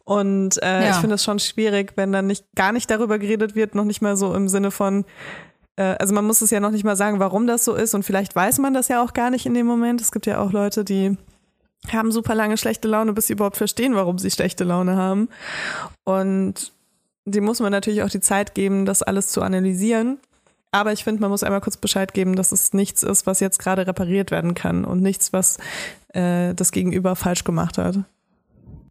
[0.04, 0.90] Und äh, ja.
[0.92, 4.02] ich finde es schon schwierig, wenn dann nicht gar nicht darüber geredet wird, noch nicht
[4.02, 5.06] mal so im Sinne von,
[5.76, 8.04] äh, also man muss es ja noch nicht mal sagen, warum das so ist und
[8.04, 10.02] vielleicht weiß man das ja auch gar nicht in dem Moment.
[10.02, 11.18] Es gibt ja auch Leute, die
[11.92, 15.30] haben super lange schlechte Laune, bis sie überhaupt verstehen, warum sie schlechte Laune haben.
[16.04, 16.74] Und
[17.26, 20.20] dem muss man natürlich auch die Zeit geben, das alles zu analysieren.
[20.72, 23.60] Aber ich finde, man muss einmal kurz Bescheid geben, dass es nichts ist, was jetzt
[23.60, 25.58] gerade repariert werden kann und nichts, was
[26.14, 28.00] äh, das Gegenüber falsch gemacht hat.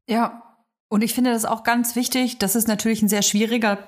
[0.07, 0.43] Ja,
[0.89, 2.39] und ich finde das auch ganz wichtig.
[2.39, 3.79] Das ist natürlich ein sehr schwieriger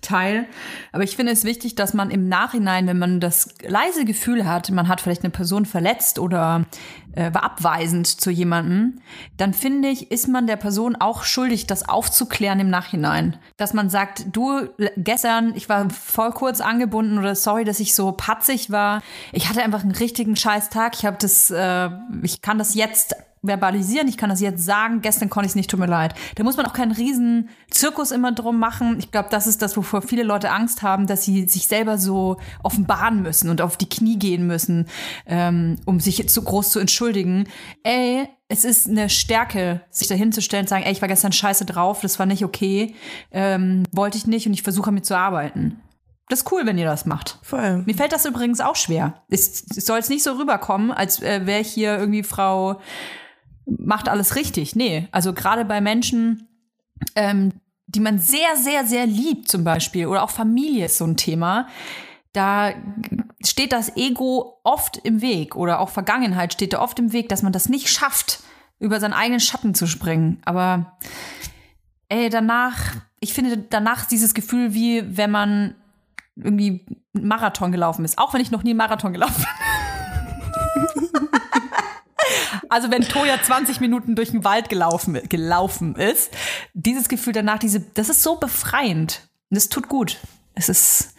[0.00, 0.46] Teil.
[0.92, 4.70] Aber ich finde es wichtig, dass man im Nachhinein, wenn man das leise Gefühl hat,
[4.70, 6.64] man hat vielleicht eine Person verletzt oder
[7.12, 9.00] äh, war abweisend zu jemandem,
[9.36, 13.36] dann finde ich, ist man der Person auch schuldig, das aufzuklären im Nachhinein.
[13.56, 18.12] Dass man sagt, du, gestern, ich war voll kurz angebunden oder sorry, dass ich so
[18.12, 19.02] patzig war.
[19.32, 20.94] Ich hatte einfach einen richtigen Scheißtag.
[20.94, 21.90] Ich habe das, äh,
[22.22, 25.70] ich kann das jetzt verbalisieren, ich kann das jetzt sagen, gestern konnte ich es nicht,
[25.70, 26.14] tut mir leid.
[26.34, 28.96] Da muss man auch keinen riesen Zirkus immer drum machen.
[28.98, 32.36] Ich glaube, das ist das, wovor viele Leute Angst haben, dass sie sich selber so
[32.62, 34.86] offenbaren müssen und auf die Knie gehen müssen,
[35.26, 37.48] ähm, um sich zu groß zu entschuldigen.
[37.82, 42.00] Ey, es ist eine Stärke, sich dahinzustellen und sagen, ey, ich war gestern scheiße drauf,
[42.02, 42.94] das war nicht okay,
[43.30, 45.80] ähm, wollte ich nicht und ich versuche mit zu arbeiten.
[46.28, 47.38] Das ist cool, wenn ihr das macht.
[47.42, 47.82] Voll.
[47.86, 49.22] Mir fällt das übrigens auch schwer.
[49.28, 52.80] Es, es soll jetzt nicht so rüberkommen, als äh, wäre ich hier irgendwie Frau
[53.78, 54.76] macht alles richtig.
[54.76, 56.48] Nee, also gerade bei Menschen,
[57.14, 57.52] ähm,
[57.86, 61.68] die man sehr, sehr, sehr liebt zum Beispiel oder auch Familie ist so ein Thema.
[62.32, 62.72] Da
[63.44, 67.42] steht das Ego oft im Weg oder auch Vergangenheit steht da oft im Weg, dass
[67.42, 68.40] man das nicht schafft,
[68.78, 70.40] über seinen eigenen Schatten zu springen.
[70.44, 70.98] Aber
[72.08, 75.74] ey, danach, ich finde danach dieses Gefühl, wie wenn man
[76.36, 78.18] irgendwie Marathon gelaufen ist.
[78.18, 81.08] Auch wenn ich noch nie Marathon gelaufen bin.
[82.68, 86.30] also wenn Toja 20 Minuten durch den Wald gelaufen, gelaufen ist,
[86.74, 89.28] dieses Gefühl danach, diese, das ist so befreiend.
[89.50, 90.18] Es tut gut.
[90.54, 91.14] Es ist,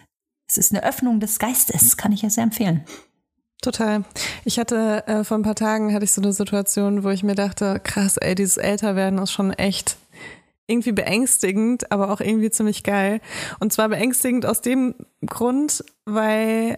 [0.48, 2.86] es ist eine Öffnung des Geistes, kann ich ja sehr empfehlen.
[3.62, 4.04] Total.
[4.44, 7.36] Ich hatte äh, vor ein paar Tagen hatte ich so eine Situation, wo ich mir
[7.36, 9.98] dachte, krass, ey, dieses Älterwerden ist schon echt
[10.66, 13.22] irgendwie beängstigend, aber auch irgendwie ziemlich geil.
[13.60, 16.78] Und zwar beängstigend aus dem Grund, weil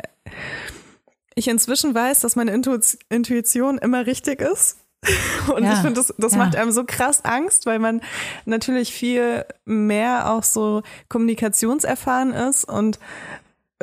[1.36, 4.78] ich inzwischen weiß, dass meine Intuition immer richtig ist.
[5.54, 6.38] Und ja, ich finde, das, das ja.
[6.38, 8.02] macht einem so krass Angst, weil man
[8.46, 13.00] natürlich viel mehr auch so kommunikationserfahren ist und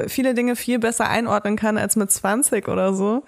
[0.07, 3.25] viele Dinge viel besser einordnen kann als mit 20 oder so.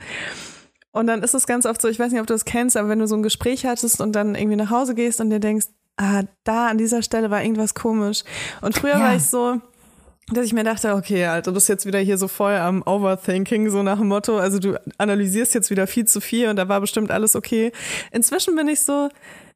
[0.91, 2.89] Und dann ist es ganz oft so, ich weiß nicht, ob du das kennst, aber
[2.89, 5.67] wenn du so ein Gespräch hattest und dann irgendwie nach Hause gehst und dir denkst,
[5.97, 8.25] ah, da an dieser Stelle war irgendwas komisch.
[8.61, 9.01] Und früher ja.
[9.01, 9.61] war ich so,
[10.29, 13.71] dass ich mir dachte, okay, Alter, du bist jetzt wieder hier so voll am Overthinking,
[13.71, 16.81] so nach dem Motto, also du analysierst jetzt wieder viel zu viel und da war
[16.81, 17.73] bestimmt alles okay.
[18.13, 19.09] Inzwischen bin ich so,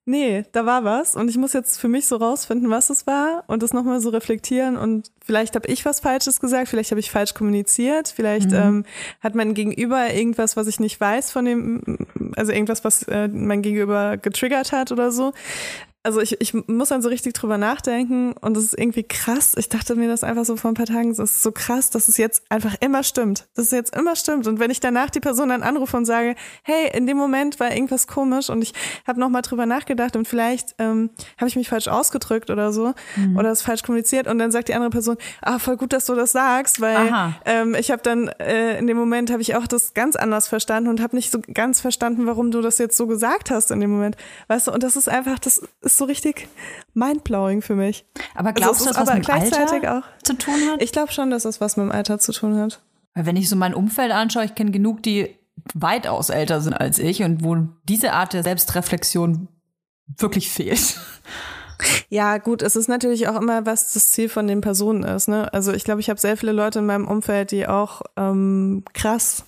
[0.06, 3.44] nee, da war was und ich muss jetzt für mich so rausfinden, was es war
[3.48, 7.10] und das nochmal so reflektieren und vielleicht habe ich was Falsches gesagt, vielleicht habe ich
[7.10, 8.56] falsch kommuniziert, vielleicht mhm.
[8.56, 8.84] ähm,
[9.20, 11.98] hat mein Gegenüber irgendwas, was ich nicht weiß von dem,
[12.36, 15.32] also irgendwas, was äh, mein Gegenüber getriggert hat oder so
[16.06, 19.54] also ich, ich muss dann so richtig drüber nachdenken und es ist irgendwie krass.
[19.56, 22.06] Ich dachte mir das einfach so vor ein paar Tagen, es ist so krass, dass
[22.06, 23.48] es jetzt einfach immer stimmt.
[23.54, 24.46] Dass es jetzt immer stimmt.
[24.46, 27.72] Und wenn ich danach die Person dann anrufe und sage, hey, in dem Moment war
[27.72, 28.72] irgendwas komisch und ich
[29.04, 33.36] habe nochmal drüber nachgedacht und vielleicht ähm, habe ich mich falsch ausgedrückt oder so mhm.
[33.36, 36.14] oder es falsch kommuniziert und dann sagt die andere Person, ah, voll gut, dass du
[36.14, 39.92] das sagst, weil ähm, ich habe dann äh, in dem Moment habe ich auch das
[39.92, 43.50] ganz anders verstanden und habe nicht so ganz verstanden, warum du das jetzt so gesagt
[43.50, 44.16] hast in dem Moment.
[44.46, 46.48] Weißt du, und das ist einfach, das ist so richtig
[46.94, 48.04] mindblowing für mich.
[48.34, 50.82] Aber also glaubst also, du, dass das mit gleichzeitig Alter auch zu tun hat?
[50.82, 52.80] Ich glaube schon, dass das was mit dem Alter zu tun hat.
[53.14, 55.34] Weil wenn ich so mein Umfeld anschaue, ich kenne genug, die
[55.74, 57.56] weitaus älter sind als ich und wo
[57.88, 59.48] diese Art der Selbstreflexion
[60.18, 61.00] wirklich fehlt.
[62.08, 65.28] Ja, gut, es ist natürlich auch immer, was das Ziel von den Personen ist.
[65.28, 65.52] Ne?
[65.52, 69.44] Also ich glaube, ich habe sehr viele Leute in meinem Umfeld, die auch ähm, krass,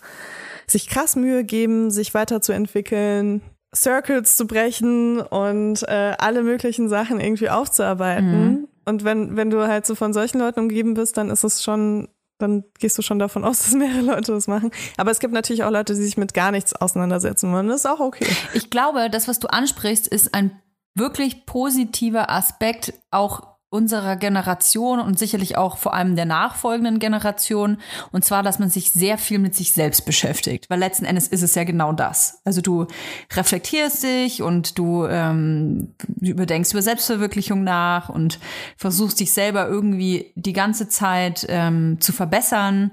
[0.66, 3.42] sich krass Mühe geben, sich weiterzuentwickeln,
[3.74, 8.44] Circles zu brechen und äh, alle möglichen Sachen irgendwie aufzuarbeiten.
[8.44, 8.68] Mhm.
[8.86, 12.08] Und wenn, wenn du halt so von solchen Leuten umgeben bist, dann ist es schon,
[12.38, 14.70] dann gehst du schon davon aus, dass mehrere Leute das machen.
[14.96, 17.68] Aber es gibt natürlich auch Leute, die sich mit gar nichts auseinandersetzen wollen.
[17.68, 18.26] Das ist auch okay.
[18.54, 20.62] Ich glaube, das, was du ansprichst, ist ein
[20.94, 27.78] wirklich positiver Aspekt auch unserer Generation und sicherlich auch vor allem der nachfolgenden Generation.
[28.12, 30.70] Und zwar, dass man sich sehr viel mit sich selbst beschäftigt.
[30.70, 32.40] Weil letzten Endes ist es ja genau das.
[32.44, 32.86] Also du
[33.34, 38.38] reflektierst dich und du ähm, überdenkst über Selbstverwirklichung nach und
[38.78, 42.92] versuchst dich selber irgendwie die ganze Zeit ähm, zu verbessern.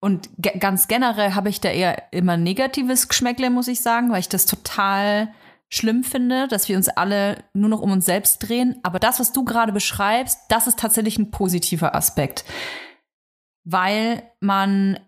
[0.00, 4.20] Und ge ganz generell habe ich da eher immer negatives Geschmäckle, muss ich sagen, weil
[4.20, 5.28] ich das total
[5.68, 8.78] schlimm finde, dass wir uns alle nur noch um uns selbst drehen.
[8.82, 12.44] Aber das, was du gerade beschreibst, das ist tatsächlich ein positiver Aspekt.
[13.64, 15.00] Weil man,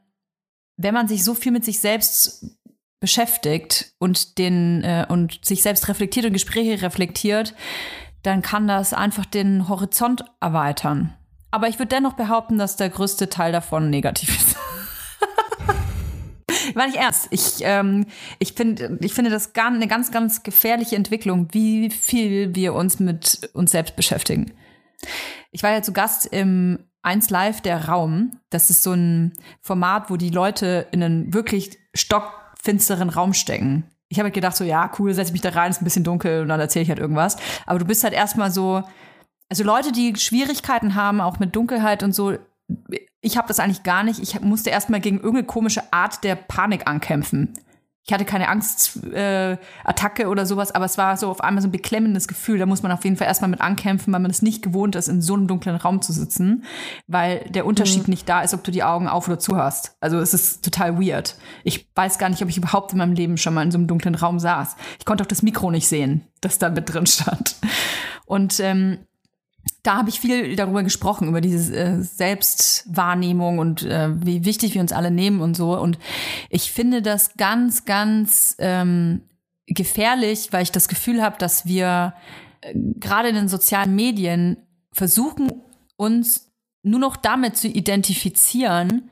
[0.77, 2.59] wenn man sich so viel mit sich selbst
[3.01, 7.55] beschäftigt und den äh, und sich selbst reflektiert und Gespräche reflektiert,
[8.23, 11.15] dann kann das einfach den Horizont erweitern.
[11.51, 14.57] Aber ich würde dennoch behaupten, dass der größte Teil davon negativ ist.
[16.79, 17.27] War nicht ernst.
[17.31, 18.07] Ich, ähm,
[18.39, 23.01] ich, find, ich finde das gar, eine ganz, ganz gefährliche Entwicklung, wie viel wir uns
[23.01, 24.53] mit uns selbst beschäftigen.
[25.51, 28.39] Ich war ja zu Gast im 1 Live der Raum.
[28.51, 33.91] Das ist so ein Format, wo die Leute in einen wirklich stockfinsteren Raum stecken.
[34.09, 36.05] Ich habe halt gedacht, so, ja, cool, setze ich mich da rein, ist ein bisschen
[36.05, 37.39] dunkel und dann erzähle ich halt irgendwas.
[37.67, 38.85] Aber du bist halt erstmal so,
[39.49, 42.39] also Leute, die Schwierigkeiten haben, auch mit Dunkelheit und so,
[43.21, 44.21] ich habe das eigentlich gar nicht.
[44.21, 47.55] Ich musste erstmal gegen irgendeine komische Art der Panik ankämpfen.
[48.07, 51.73] ich hatte keine Angstattacke äh, oder sowas, aber es war so auf einmal so ein
[51.73, 52.59] beklemmendes Gefühl.
[52.59, 55.09] Da muss man auf jeden Fall erstmal mit ankämpfen, weil man es nicht gewohnt ist,
[55.09, 56.65] in so einem dunklen Raum zu sitzen,
[57.07, 58.13] weil der Unterschied mhm.
[58.13, 59.97] nicht da ist, ob du die Augen auf oder zu hast.
[60.01, 61.37] Also es ist total weird.
[61.65, 63.89] Ich weiß gar nicht, ob ich überhaupt in meinem Leben schon mal in so einem
[63.89, 64.77] dunklen Raum saß.
[64.99, 67.57] Ich konnte auch das Mikro nicht sehen, das da mit drin stand.
[68.25, 68.99] Und ähm,
[69.89, 74.83] da habe ich viel darüber gesprochen, über diese äh, Selbstwahrnehmung und äh, wie wichtig wir
[74.83, 75.79] uns alle nehmen und so.
[75.81, 75.99] Und
[76.51, 79.23] ich finde das ganz, ganz ähm,
[79.65, 82.13] gefährlich, weil ich das Gefühl habe, dass wir
[82.61, 84.59] äh, gerade in den sozialen Medien
[84.93, 85.53] versuchen,
[85.97, 89.09] uns nur noch damit zu identifizieren,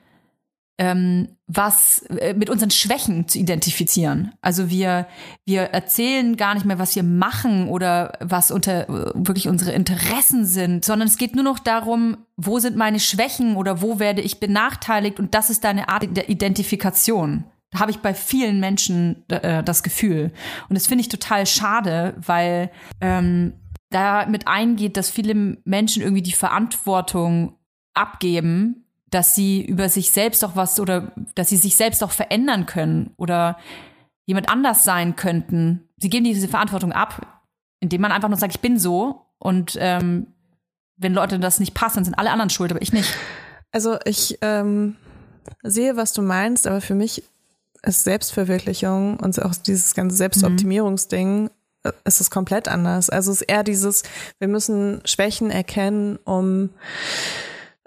[0.79, 4.33] ähm, was äh, mit unseren Schwächen zu identifizieren.
[4.43, 5.07] Also wir
[5.47, 10.85] wir erzählen gar nicht mehr, was wir machen oder was unter wirklich unsere Interessen sind,
[10.85, 15.19] sondern es geht nur noch darum, wo sind meine Schwächen oder wo werde ich benachteiligt
[15.19, 17.45] und das ist deine Art der Identifikation.
[17.71, 20.33] Da habe ich bei vielen Menschen äh, das Gefühl
[20.69, 23.55] und das finde ich total schade, weil ähm,
[23.91, 27.57] da mit eingeht, dass viele Menschen irgendwie die Verantwortung
[27.95, 32.67] abgeben dass sie über sich selbst auch was oder dass sie sich selbst auch verändern
[32.67, 33.59] können oder
[34.27, 35.89] jemand anders sein könnten.
[35.97, 37.43] Sie geben diese Verantwortung ab,
[37.81, 40.29] indem man einfach nur sagt, ich bin so und ähm,
[40.97, 43.13] wenn Leute das nicht passen, sind alle anderen schuld, aber ich nicht.
[43.71, 44.97] Also ich ähm,
[45.63, 47.23] sehe, was du meinst, aber für mich
[47.83, 51.51] ist Selbstverwirklichung und auch dieses ganze Selbstoptimierungsding mhm.
[52.05, 53.11] ist es komplett anders.
[53.11, 54.03] Also es ist eher dieses,
[54.39, 56.71] wir müssen Schwächen erkennen, um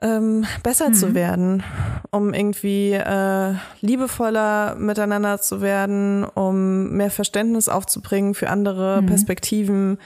[0.02, 0.94] ähm, besser mhm.
[0.94, 1.64] zu werden,
[2.12, 9.08] um irgendwie äh, liebevoller miteinander zu werden, um mehr Verständnis aufzubringen für andere mhm.
[9.08, 9.98] Perspektiven.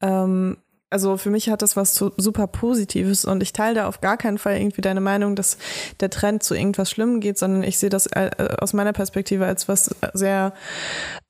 [0.00, 0.56] Ähm,
[0.94, 4.38] also für mich hat das was super Positives und ich teile da auf gar keinen
[4.38, 5.58] Fall irgendwie deine Meinung, dass
[5.98, 8.30] der Trend zu irgendwas Schlimmem geht, sondern ich sehe das äh,
[8.60, 10.52] aus meiner Perspektive als was sehr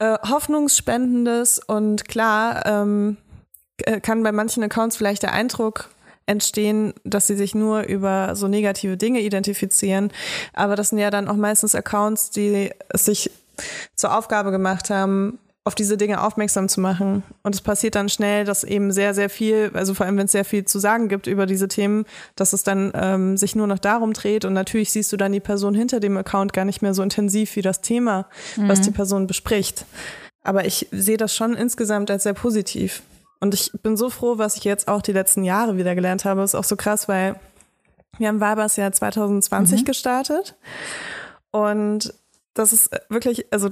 [0.00, 3.16] äh, hoffnungsspendendes und klar ähm,
[3.78, 5.88] äh, kann bei manchen Accounts vielleicht der Eindruck
[6.26, 10.10] entstehen, dass sie sich nur über so negative Dinge identifizieren.
[10.52, 13.30] Aber das sind ja dann auch meistens Accounts, die es sich
[13.94, 17.22] zur Aufgabe gemacht haben, auf diese Dinge aufmerksam zu machen.
[17.42, 20.32] Und es passiert dann schnell, dass eben sehr, sehr viel, also vor allem wenn es
[20.32, 22.04] sehr viel zu sagen gibt über diese Themen,
[22.36, 24.44] dass es dann ähm, sich nur noch darum dreht.
[24.44, 27.56] Und natürlich siehst du dann die Person hinter dem Account gar nicht mehr so intensiv
[27.56, 28.68] wie das Thema, mhm.
[28.68, 29.86] was die Person bespricht.
[30.42, 33.02] Aber ich sehe das schon insgesamt als sehr positiv.
[33.40, 36.42] Und ich bin so froh, was ich jetzt auch die letzten Jahre wieder gelernt habe.
[36.42, 37.36] Ist auch so krass, weil
[38.18, 39.84] wir haben Weibers Jahr 2020 mhm.
[39.84, 40.56] gestartet.
[41.50, 42.14] Und
[42.54, 43.68] das ist wirklich, also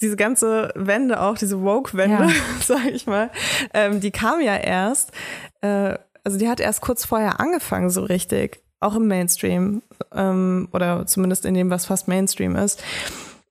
[0.00, 2.30] diese ganze Wende auch, diese Woke-Wende, ja.
[2.60, 3.30] sage ich mal,
[3.72, 5.12] ähm, die kam ja erst,
[5.60, 11.06] äh, also die hat erst kurz vorher angefangen, so richtig, auch im Mainstream ähm, oder
[11.06, 12.82] zumindest in dem, was fast Mainstream ist.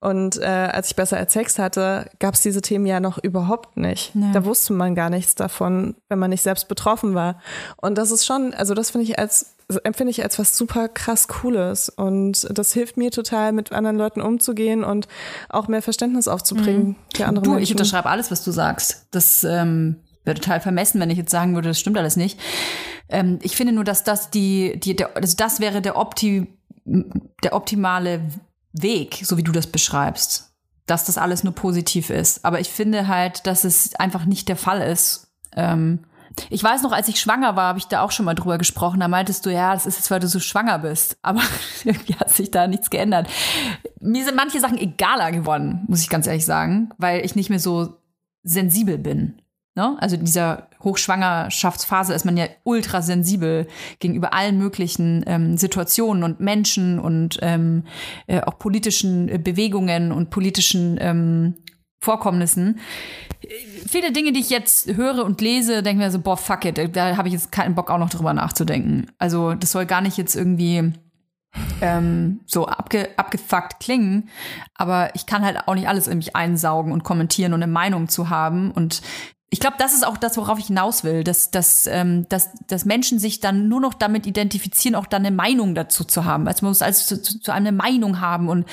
[0.04, 3.78] Und äh, als ich besser als Sex hatte, gab es diese Themen ja noch überhaupt
[3.78, 4.14] nicht.
[4.14, 4.32] Nee.
[4.34, 7.40] Da wusste man gar nichts davon, wenn man nicht selbst betroffen war.
[7.78, 11.30] Und das ist schon, also das finde ich als empfinde ich als was super krass
[11.30, 15.08] Cooles und das hilft mir total, mit anderen Leuten umzugehen und
[15.48, 16.96] auch mehr Verständnis aufzubringen mhm.
[17.16, 17.64] für andere du, Menschen.
[17.64, 19.08] Ich unterschreibe alles, was du sagst.
[19.12, 22.38] Das ähm, wäre total vermessen, wenn ich jetzt sagen würde, das stimmt alles nicht.
[23.08, 26.46] Ähm, ich finde nur, dass das die, die der, also das wäre der Opti,
[26.86, 28.22] der optimale
[28.74, 30.54] Weg, so wie du das beschreibst,
[30.86, 32.44] dass das alles nur positiv ist.
[32.44, 35.32] Aber ich finde halt, dass es einfach nicht der Fall ist.
[35.56, 36.00] Ähm,
[36.50, 39.00] ich weiß noch, als ich schwanger war, habe ich da auch schon mal drüber gesprochen.
[39.00, 41.18] Da meintest du, ja, das ist jetzt, weil du so schwanger bist.
[41.22, 41.42] Aber
[41.84, 43.30] irgendwie hat sich da nichts geändert.
[44.00, 47.60] Mir sind manche Sachen egaler geworden, muss ich ganz ehrlich sagen, weil ich nicht mehr
[47.60, 47.98] so
[48.44, 49.42] sensibel bin.
[49.76, 49.98] Ne?
[50.00, 53.68] Also in dieser Hochschwangerschaftsphase ist man ja ultra sensibel
[54.00, 57.84] gegenüber allen möglichen ähm, Situationen und Menschen und ähm,
[58.28, 61.56] äh, auch politischen äh, Bewegungen und politischen ähm,
[62.00, 62.80] Vorkommnissen.
[63.88, 67.18] Viele Dinge, die ich jetzt höre und lese, denke mir so, boah, fuck it, da
[67.18, 69.08] habe ich jetzt keinen Bock auch noch drüber nachzudenken.
[69.18, 70.94] Also das soll gar nicht jetzt irgendwie
[71.82, 74.30] ähm, so abge, abgefuckt klingen,
[74.76, 78.08] aber ich kann halt auch nicht alles in mich einsaugen und kommentieren und eine Meinung
[78.08, 78.72] zu haben.
[78.72, 79.02] Und
[79.50, 82.86] ich glaube, das ist auch das, worauf ich hinaus will, dass, dass, ähm, dass, dass
[82.86, 86.48] Menschen sich dann nur noch damit identifizieren, auch dann eine Meinung dazu zu haben.
[86.48, 88.66] Also man muss also zu, zu, zu einem eine Meinung haben und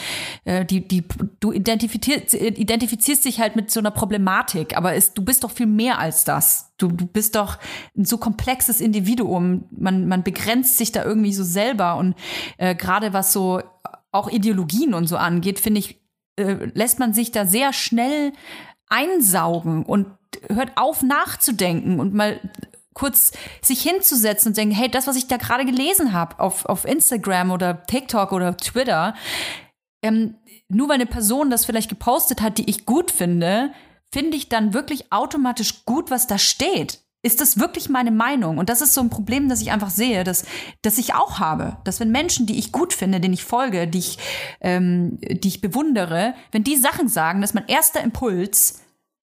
[0.45, 1.05] äh, die, die,
[1.39, 5.67] du identifizierst, identifizierst dich halt mit so einer Problematik, aber ist, du bist doch viel
[5.67, 6.73] mehr als das.
[6.79, 7.59] Du, du bist doch
[7.97, 9.67] ein so komplexes Individuum.
[9.71, 12.15] Man, man begrenzt sich da irgendwie so selber und
[12.57, 13.61] äh, gerade was so
[14.13, 16.01] auch Ideologien und so angeht, finde ich,
[16.37, 18.33] äh, lässt man sich da sehr schnell
[18.89, 20.07] einsaugen und
[20.49, 22.41] hört auf nachzudenken und mal
[22.95, 23.33] kurz
[23.63, 27.51] sich hinzusetzen und denken, hey, das, was ich da gerade gelesen habe auf, auf Instagram
[27.51, 29.15] oder TikTok oder Twitter,
[30.03, 30.37] ähm,
[30.69, 33.73] nur weil eine Person das vielleicht gepostet hat, die ich gut finde,
[34.13, 37.01] finde ich dann wirklich automatisch gut, was da steht.
[37.23, 38.57] Ist das wirklich meine Meinung?
[38.57, 40.45] Und das ist so ein Problem, das ich einfach sehe, dass,
[40.81, 41.77] dass ich auch habe.
[41.85, 44.19] Dass wenn Menschen, die ich gut finde, denen ich folge, die ich,
[44.63, 48.81] ähm, die ich bewundere, wenn die Sachen sagen, dass mein erster Impuls,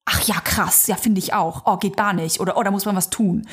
[0.07, 1.63] ach ja, krass, ja, finde ich auch.
[1.65, 2.39] Oh, geht gar nicht.
[2.39, 3.45] Oder, oh, da muss man was tun.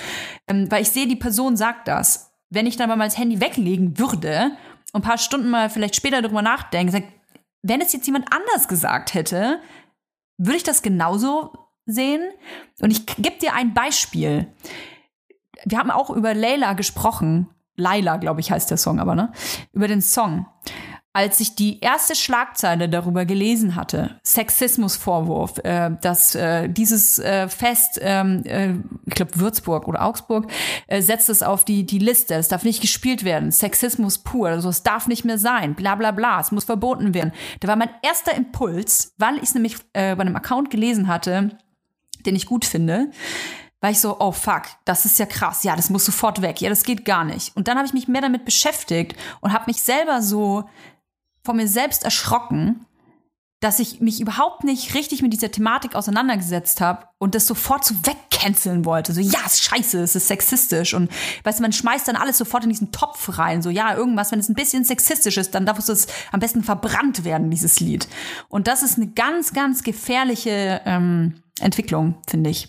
[0.46, 2.32] Ähm, weil ich sehe, die Person sagt das.
[2.48, 4.52] Wenn ich dann mal das Handy weglegen würde
[4.92, 7.02] und ein paar Stunden mal vielleicht später darüber nachdenke, sag,
[7.62, 9.60] wenn es jetzt jemand anders gesagt hätte,
[10.38, 11.52] würde ich das genauso
[11.86, 12.22] sehen.
[12.80, 14.46] Und ich gebe dir ein Beispiel.
[15.64, 17.48] Wir haben auch über Layla gesprochen.
[17.76, 19.32] Laila, glaube ich, heißt der Song aber, ne?
[19.72, 20.46] Über den Song
[21.14, 28.00] als ich die erste Schlagzeile darüber gelesen hatte, Sexismusvorwurf, äh, dass äh, dieses äh, Fest,
[28.02, 28.72] ähm, äh,
[29.06, 30.50] ich glaube Würzburg oder Augsburg,
[30.88, 34.68] äh, setzt es auf die, die Liste, es darf nicht gespielt werden, Sexismus pur, also
[34.68, 37.32] es darf nicht mehr sein, bla bla bla, es muss verboten werden.
[37.60, 41.56] Da war mein erster Impuls, weil ich es nämlich äh, bei einem Account gelesen hatte,
[42.26, 43.12] den ich gut finde,
[43.80, 46.70] war ich so, oh fuck, das ist ja krass, ja, das muss sofort weg, ja,
[46.70, 47.54] das geht gar nicht.
[47.54, 50.64] Und dann habe ich mich mehr damit beschäftigt und habe mich selber so
[51.44, 52.86] von mir selbst erschrocken,
[53.64, 57.94] dass ich mich überhaupt nicht richtig mit dieser Thematik auseinandergesetzt habe und das sofort so
[57.94, 59.14] wegcanceln wollte.
[59.14, 60.92] So, ja, ist scheiße, es ist sexistisch.
[60.92, 61.10] Und
[61.44, 63.62] weißt du, man schmeißt dann alles sofort in diesen Topf rein.
[63.62, 67.24] So, ja, irgendwas, wenn es ein bisschen sexistisch ist, dann darf es am besten verbrannt
[67.24, 68.06] werden, dieses Lied.
[68.48, 72.68] Und das ist eine ganz, ganz gefährliche ähm, Entwicklung, finde ich.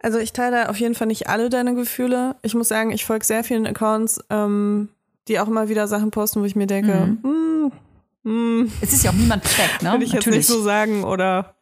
[0.00, 2.36] Also ich teile auf jeden Fall nicht alle deine Gefühle.
[2.40, 4.88] Ich muss sagen, ich folge sehr vielen Accounts, ähm,
[5.28, 7.18] die auch immer wieder Sachen posten, wo ich mir denke, mhm.
[8.24, 8.72] Hm.
[8.80, 9.92] Es ist ja auch niemand perfekt, ne?
[9.92, 10.38] Würde ich Natürlich.
[10.38, 11.54] jetzt nicht so sagen oder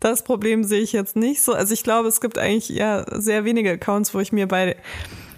[0.00, 1.52] das Problem sehe ich jetzt nicht so.
[1.52, 4.76] Also ich glaube, es gibt eigentlich ja sehr wenige Accounts, wo ich mir bei,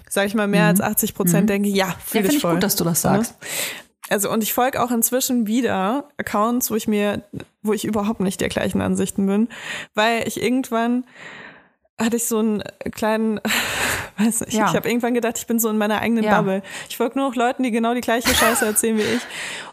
[0.09, 0.69] sag ich mal, mehr mhm.
[0.69, 1.47] als 80 Prozent mhm.
[1.47, 2.53] denke, ja, fühle ja, ich voll.
[2.53, 3.35] gut, dass du das sagst.
[4.09, 7.23] Also und ich folge auch inzwischen wieder Accounts, wo ich mir,
[7.61, 9.49] wo ich überhaupt nicht der gleichen Ansichten bin,
[9.93, 11.05] weil ich irgendwann
[11.99, 13.39] hatte ich so einen kleinen,
[14.17, 14.67] weiß nicht, ja.
[14.67, 16.37] ich habe irgendwann gedacht, ich bin so in meiner eigenen ja.
[16.37, 16.61] Bubble.
[16.89, 19.21] Ich folge nur noch Leuten, die genau die gleiche Scheiße erzählen wie ich.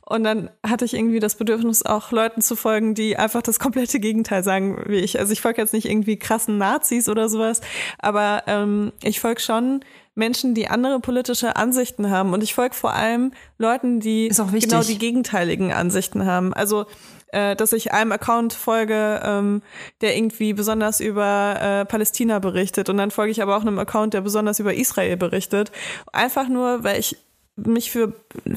[0.06, 4.00] Und dann hatte ich irgendwie das Bedürfnis, auch Leuten zu folgen, die einfach das komplette
[4.00, 5.18] Gegenteil sagen wie ich.
[5.18, 7.60] Also ich folge jetzt nicht irgendwie krassen Nazis oder sowas,
[7.98, 9.80] aber ähm, ich folge schon
[10.14, 12.32] Menschen, die andere politische Ansichten haben.
[12.32, 16.54] Und ich folge vor allem Leuten, die genau die gegenteiligen Ansichten haben.
[16.54, 16.86] Also
[17.34, 19.62] äh, dass ich einem Account folge, ähm,
[20.00, 22.88] der irgendwie besonders über äh, Palästina berichtet.
[22.88, 25.72] Und dann folge ich aber auch einem Account, der besonders über Israel berichtet.
[26.12, 27.16] Einfach nur, weil ich
[27.56, 28.12] mich für,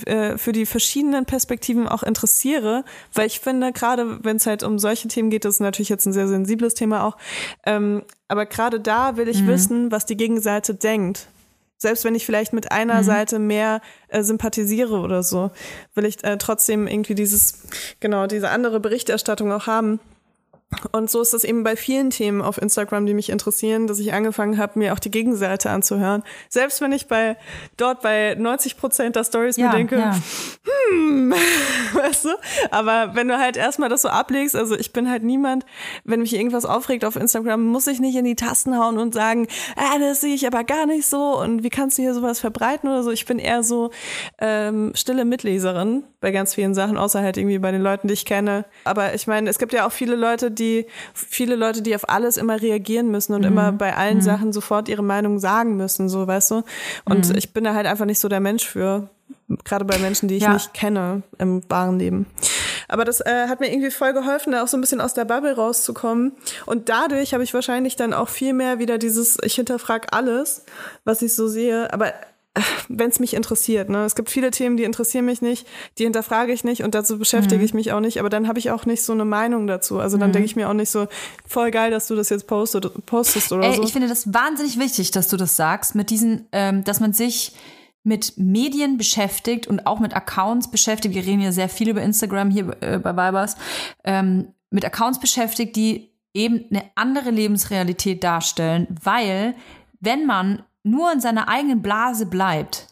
[0.05, 4.79] äh, für die verschiedenen Perspektiven auch interessiere, weil ich finde, gerade wenn es halt um
[4.79, 7.15] solche Themen geht, das ist natürlich jetzt ein sehr sensibles Thema auch,
[7.65, 9.47] ähm, aber gerade da will ich mhm.
[9.47, 11.27] wissen, was die Gegenseite denkt.
[11.77, 13.03] Selbst wenn ich vielleicht mit einer mhm.
[13.03, 15.51] Seite mehr äh, sympathisiere oder so,
[15.93, 17.67] will ich äh, trotzdem irgendwie dieses,
[17.99, 19.99] genau, diese andere Berichterstattung auch haben.
[20.91, 24.11] Und so ist das eben bei vielen Themen auf Instagram, die mich interessieren, dass ich
[24.11, 26.23] angefangen habe, mir auch die Gegenseite anzuhören.
[26.49, 27.37] Selbst wenn ich bei
[27.77, 30.13] dort bei 90 Prozent der Stories ja, mir denke, ja.
[30.89, 31.33] hm,
[31.93, 32.29] weißt du?
[32.69, 35.65] Aber wenn du halt erstmal das so ablegst, also ich bin halt niemand,
[36.03, 39.47] wenn mich irgendwas aufregt auf Instagram, muss ich nicht in die Tasten hauen und sagen,
[39.77, 42.89] ah, das sehe ich aber gar nicht so und wie kannst du hier sowas verbreiten
[42.89, 43.11] oder so.
[43.11, 43.91] Ich bin eher so
[44.37, 48.25] ähm, stille Mitleserin bei ganz vielen Sachen, außer halt irgendwie bei den Leuten, die ich
[48.25, 48.65] kenne.
[48.83, 52.37] Aber ich meine, es gibt ja auch viele Leute, die, viele Leute, die auf alles
[52.37, 53.47] immer reagieren müssen und mhm.
[53.47, 54.21] immer bei allen mhm.
[54.21, 56.63] Sachen sofort ihre Meinung sagen müssen, so, weißt du?
[57.05, 57.35] Und mhm.
[57.37, 59.09] ich bin da halt einfach nicht so der Mensch für.
[59.63, 60.53] Gerade bei Menschen, die ich ja.
[60.53, 62.25] nicht kenne im wahren Leben.
[62.89, 65.25] Aber das äh, hat mir irgendwie voll geholfen, da auch so ein bisschen aus der
[65.25, 66.33] Bubble rauszukommen.
[66.65, 70.65] Und dadurch habe ich wahrscheinlich dann auch viel mehr wieder dieses, ich hinterfrage alles,
[71.03, 71.93] was ich so sehe.
[71.93, 72.13] Aber
[72.89, 73.89] wenn es mich interessiert.
[73.89, 74.05] Ne?
[74.05, 77.59] Es gibt viele Themen, die interessieren mich nicht, die hinterfrage ich nicht und dazu beschäftige
[77.59, 77.65] mhm.
[77.65, 79.99] ich mich auch nicht, aber dann habe ich auch nicht so eine Meinung dazu.
[79.99, 80.33] Also dann mhm.
[80.33, 81.07] denke ich mir auch nicht so,
[81.45, 83.83] voll geil, dass du das jetzt postet, postest oder Ey, so.
[83.83, 87.53] Ich finde das wahnsinnig wichtig, dass du das sagst, mit diesen, ähm, dass man sich
[88.03, 91.13] mit Medien beschäftigt und auch mit Accounts beschäftigt.
[91.13, 93.57] Wir reden ja sehr viel über Instagram hier äh, bei Vibers.
[94.05, 99.55] Ähm, mit Accounts beschäftigt, die eben eine andere Lebensrealität darstellen, weil
[99.99, 102.87] wenn man nur in seiner eigenen Blase bleibt,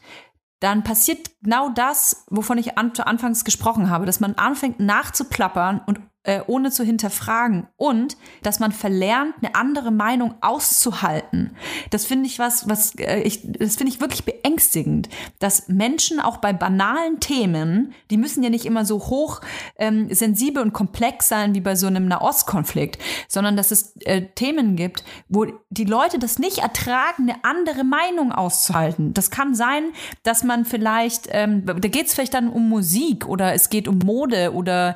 [0.59, 5.99] dann passiert genau das, wovon ich an, anfangs gesprochen habe, dass man anfängt nachzuplappern und
[6.25, 11.55] äh, ohne zu hinterfragen und dass man verlernt, eine andere Meinung auszuhalten.
[11.91, 15.09] Das finde ich was, was äh, ich, das finde ich wirklich beängstigend,
[15.39, 19.41] dass Menschen auch bei banalen Themen, die müssen ja nicht immer so hoch
[19.77, 24.75] ähm, sensibel und komplex sein wie bei so einem Nahostkonflikt, sondern dass es äh, Themen
[24.75, 29.13] gibt, wo die Leute das nicht ertragen, eine andere Meinung auszuhalten.
[29.13, 29.91] Das kann sein,
[30.23, 33.99] dass man vielleicht, ähm, da geht es vielleicht dann um Musik oder es geht um
[33.99, 34.95] Mode oder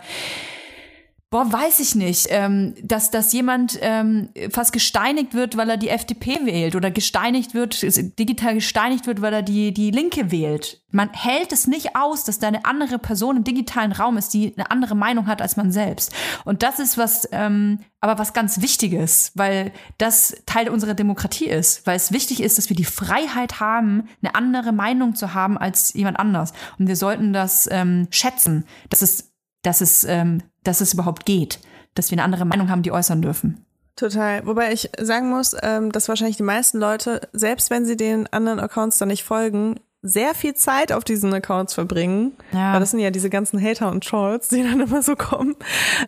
[1.31, 5.89] boah, weiß ich nicht, ähm, dass, dass jemand ähm, fast gesteinigt wird, weil er die
[5.89, 7.83] FDP wählt oder gesteinigt wird,
[8.17, 10.81] digital gesteinigt wird, weil er die, die Linke wählt.
[10.91, 14.53] Man hält es nicht aus, dass da eine andere Person im digitalen Raum ist, die
[14.57, 16.13] eine andere Meinung hat als man selbst.
[16.45, 21.85] Und das ist was, ähm, aber was ganz Wichtiges, weil das Teil unserer Demokratie ist,
[21.85, 25.93] weil es wichtig ist, dass wir die Freiheit haben, eine andere Meinung zu haben als
[25.93, 26.53] jemand anders.
[26.79, 31.59] Und wir sollten das ähm, schätzen, dass es, dass es ähm, dass es überhaupt geht,
[31.95, 33.65] dass wir eine andere Meinung haben, die äußern dürfen.
[33.95, 34.45] Total.
[34.45, 38.59] Wobei ich sagen muss, ähm, dass wahrscheinlich die meisten Leute, selbst wenn sie den anderen
[38.59, 42.31] Accounts dann nicht folgen, sehr viel Zeit auf diesen Accounts verbringen.
[42.53, 42.73] Ja.
[42.73, 45.55] Weil das sind ja diese ganzen Hater und Trolls, die dann immer so kommen,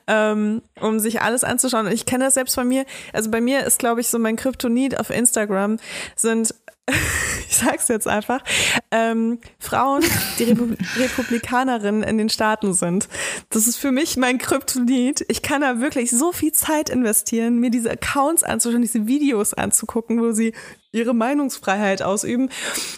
[0.08, 1.88] ähm, um sich alles anzuschauen.
[1.88, 2.86] Und ich kenne das selbst von mir.
[3.12, 5.78] Also bei mir ist, glaube ich, so mein Kryptonit auf Instagram
[6.16, 6.56] sind
[7.48, 8.44] ich sag's jetzt einfach,
[8.92, 10.04] ähm, Frauen,
[10.40, 10.68] die Repu
[10.98, 13.08] Republikanerinnen in den Staaten sind.
[13.50, 15.26] Das ist für mich mein Kryptonit.
[15.28, 20.22] Ich kann da wirklich so viel Zeit investieren, mir diese Accounts anzuschauen, diese Videos anzugucken,
[20.22, 20.54] wo sie
[20.92, 22.50] ihre Meinungsfreiheit ausüben.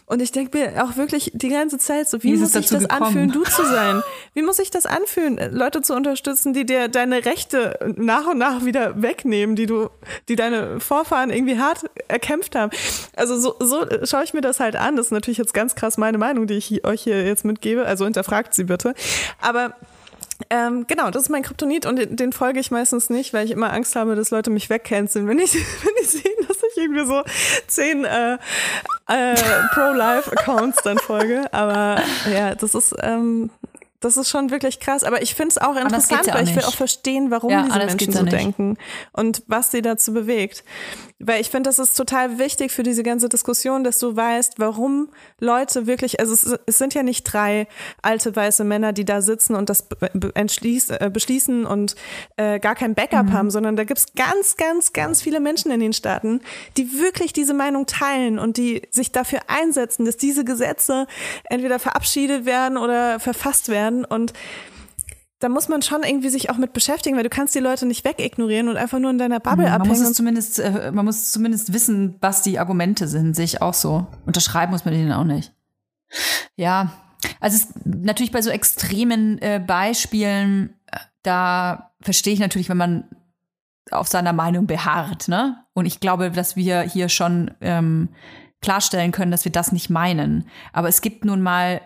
[0.05, 2.83] Und ich denke mir auch wirklich die ganze Zeit so, wie, wie muss sich das
[2.83, 3.03] gekommen?
[3.03, 4.01] anfühlen, du zu sein?
[4.33, 8.65] Wie muss ich das anfühlen, Leute zu unterstützen, die dir deine Rechte nach und nach
[8.65, 9.89] wieder wegnehmen, die du,
[10.27, 12.71] die deine Vorfahren irgendwie hart erkämpft haben?
[13.15, 14.95] Also so, so schaue ich mir das halt an.
[14.95, 17.85] Das ist natürlich jetzt ganz krass meine Meinung, die ich euch hier jetzt mitgebe.
[17.85, 18.95] Also hinterfragt sie bitte.
[19.39, 19.75] Aber
[20.49, 23.51] ähm, genau, das ist mein Kryptonit und den, den, folge ich meistens nicht, weil ich
[23.51, 25.92] immer Angst habe, dass Leute mich wegcanceln, wenn ich, wenn
[26.83, 27.23] ich so
[27.67, 28.37] zehn äh,
[29.07, 29.35] äh,
[29.73, 31.45] Pro-Life-Accounts dann folge.
[31.51, 33.49] Aber ja, das ist, ähm,
[34.03, 35.03] das ist schon wirklich krass.
[35.03, 37.79] Aber ich finde es auch interessant, ja weil ich will auch verstehen, warum ja, diese
[37.79, 38.77] Menschen so denken
[39.13, 40.63] und was sie dazu bewegt.
[41.19, 45.09] Weil ich finde, das ist total wichtig für diese ganze Diskussion, dass du weißt, warum
[45.39, 47.67] Leute wirklich, also es, es sind ja nicht drei
[48.01, 51.95] alte weiße Männer, die da sitzen und das äh, beschließen und
[52.35, 53.33] äh, gar kein Backup mhm.
[53.33, 56.41] haben, sondern da gibt's ganz, ganz, ganz viele Menschen in den Staaten,
[56.77, 61.07] die wirklich diese Meinung teilen und die sich dafür einsetzen, dass diese Gesetze
[61.45, 64.33] entweder verabschiedet werden oder verfasst werden und
[65.43, 68.05] da muss man schon irgendwie sich auch mit beschäftigen, weil du kannst die Leute nicht
[68.05, 69.89] wegignorieren und einfach nur in deiner Bubble man abhängen.
[69.89, 73.73] Muss es zumindest, äh, man muss zumindest wissen, was die Argumente sind, sehe ich auch
[73.73, 74.07] so.
[74.25, 75.53] Unterschreiben muss man denen auch nicht.
[76.55, 76.93] Ja,
[77.41, 83.09] also es, natürlich bei so extremen äh, Beispielen, äh, da verstehe ich natürlich, wenn man
[83.91, 85.57] auf seiner Meinung beharrt, ne?
[85.73, 88.09] Und ich glaube, dass wir hier schon ähm,
[88.61, 90.47] klarstellen können, dass wir das nicht meinen.
[90.71, 91.81] Aber es gibt nun mal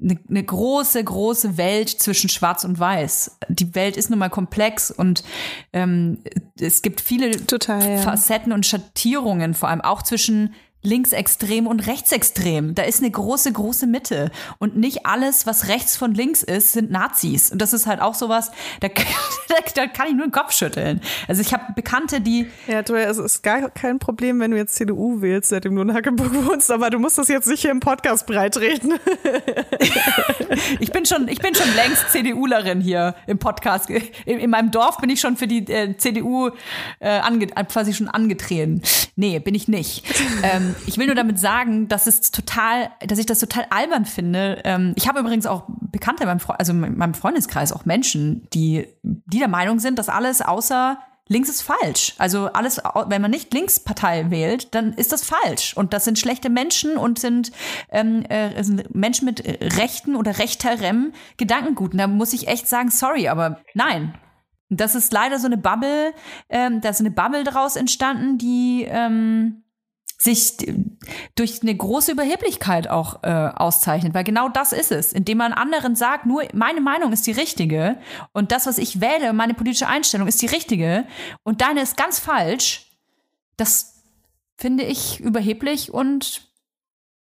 [0.00, 3.38] eine, eine große, große Welt zwischen Schwarz und Weiß.
[3.48, 5.24] Die Welt ist nun mal komplex und
[5.72, 6.18] ähm,
[6.58, 7.98] es gibt viele Total, ja.
[7.98, 10.54] Facetten und Schattierungen, vor allem auch zwischen
[10.86, 12.74] linksextrem und rechtsextrem.
[12.74, 14.30] Da ist eine große, große Mitte.
[14.58, 17.50] Und nicht alles, was rechts von links ist, sind Nazis.
[17.50, 18.88] Und das ist halt auch sowas, da,
[19.74, 21.00] da kann ich nur den Kopf schütteln.
[21.28, 22.46] Also ich habe Bekannte, die.
[22.68, 25.92] Ja, du, es ist gar kein Problem, wenn du jetzt CDU wählst, seitdem du in
[25.92, 28.94] Hackeburg wohnst, aber du musst das jetzt nicht hier im Podcast breitreden.
[30.80, 33.90] ich bin schon, ich bin schon längst CDUlerin hier im Podcast.
[33.90, 36.50] In, in meinem Dorf bin ich schon für die äh, CDU
[37.00, 38.82] äh, ange, quasi schon angetreten.
[39.16, 40.04] Nee, bin ich nicht.
[40.42, 44.60] Ähm, ich will nur damit sagen, dass es total, dass ich das total albern finde.
[44.64, 48.86] Ähm, ich habe übrigens auch Bekannte in meinem, also in meinem Freundeskreis auch Menschen, die,
[49.02, 50.98] die der Meinung sind, dass alles außer
[51.28, 52.14] links ist falsch.
[52.18, 55.76] Also alles, wenn man nicht Linkspartei wählt, dann ist das falsch.
[55.76, 57.52] Und das sind schlechte Menschen und sind,
[57.90, 59.42] ähm, äh, sind Menschen mit
[59.76, 61.92] rechten oder rechterem Gedankengut.
[61.92, 64.14] Und da muss ich echt sagen, sorry, aber nein.
[64.68, 66.12] Das ist leider so eine Bubble,
[66.48, 69.62] ähm, da ist eine Bubble daraus entstanden, die ähm,
[70.18, 70.56] sich
[71.34, 75.94] durch eine große Überheblichkeit auch äh, auszeichnet, weil genau das ist es, indem man anderen
[75.94, 77.98] sagt, nur meine Meinung ist die richtige
[78.32, 81.06] und das, was ich wähle, meine politische Einstellung ist die richtige
[81.42, 82.90] und deine ist ganz falsch.
[83.56, 84.02] Das
[84.56, 86.48] finde ich überheblich und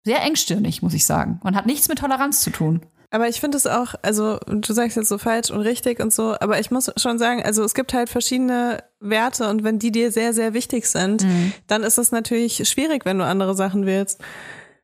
[0.04, 2.86] sehr engstirnig, muss ich sagen, und hat nichts mit Toleranz zu tun.
[3.16, 6.36] Aber ich finde es auch, also du sagst jetzt so falsch und richtig und so,
[6.38, 10.12] aber ich muss schon sagen, also es gibt halt verschiedene Werte und wenn die dir
[10.12, 11.54] sehr, sehr wichtig sind, mhm.
[11.68, 14.22] dann ist es natürlich schwierig, wenn du andere Sachen willst.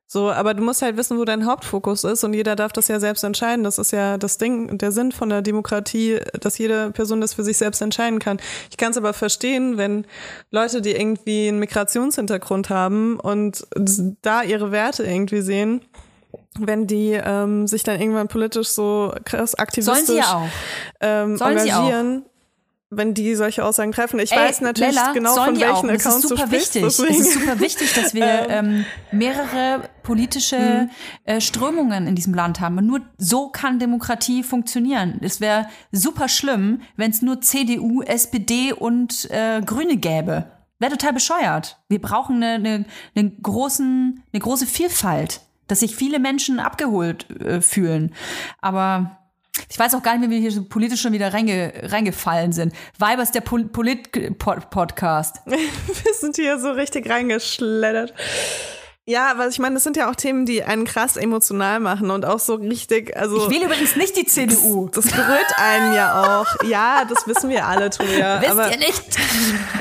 [0.08, 3.02] So, aber du musst halt wissen, wo dein Hauptfokus ist und jeder darf das ja
[3.02, 3.66] selbst entscheiden.
[3.66, 7.34] Das ist ja das Ding und der Sinn von der Demokratie, dass jede Person das
[7.34, 8.40] für sich selbst entscheiden kann.
[8.70, 10.06] Ich kann es aber verstehen, wenn
[10.52, 13.68] Leute, die irgendwie einen Migrationshintergrund haben und
[14.22, 15.82] da ihre Werte irgendwie sehen,
[16.60, 20.50] wenn die ähm, sich dann irgendwann politisch so krass aktivistisch Sollen sie ja auch.
[21.00, 22.26] Ähm, Sollen engagieren,
[22.92, 24.20] wenn die solche Aussagen treffen.
[24.20, 26.84] Ich Ey, weiß natürlich Lella, genau, von welchen Accounts es ist super du wichtig.
[26.84, 30.90] Es ist super wichtig, dass wir ähm, mehrere politische mhm.
[31.24, 32.78] äh, Strömungen in diesem Land haben.
[32.78, 35.20] Und nur so kann Demokratie funktionieren.
[35.22, 40.52] Es wäre super schlimm, wenn es nur CDU, SPD und äh, Grüne gäbe.
[40.80, 41.80] Wäre total bescheuert.
[41.88, 42.86] Wir brauchen eine, eine,
[43.16, 45.42] eine, großen, eine große Vielfalt,
[45.72, 48.14] dass sich viele Menschen abgeholt äh, fühlen.
[48.60, 49.18] Aber
[49.70, 52.74] ich weiß auch gar nicht wie wir hier politisch schon wieder reinge, reingefallen sind.
[53.00, 55.38] Weibers der Pol Polit-Podcast.
[55.46, 58.14] wir sind hier so richtig reingeschleddert.
[59.08, 62.24] Ja, aber ich meine, das sind ja auch Themen, die einen krass emotional machen und
[62.24, 63.38] auch so richtig, also.
[63.38, 64.90] Ich wähle übrigens nicht die CDU.
[64.90, 66.46] Das, das berührt einen ja auch.
[66.64, 68.40] Ja, das wissen wir alle, Toja.
[68.42, 69.04] Wisst aber ihr nicht?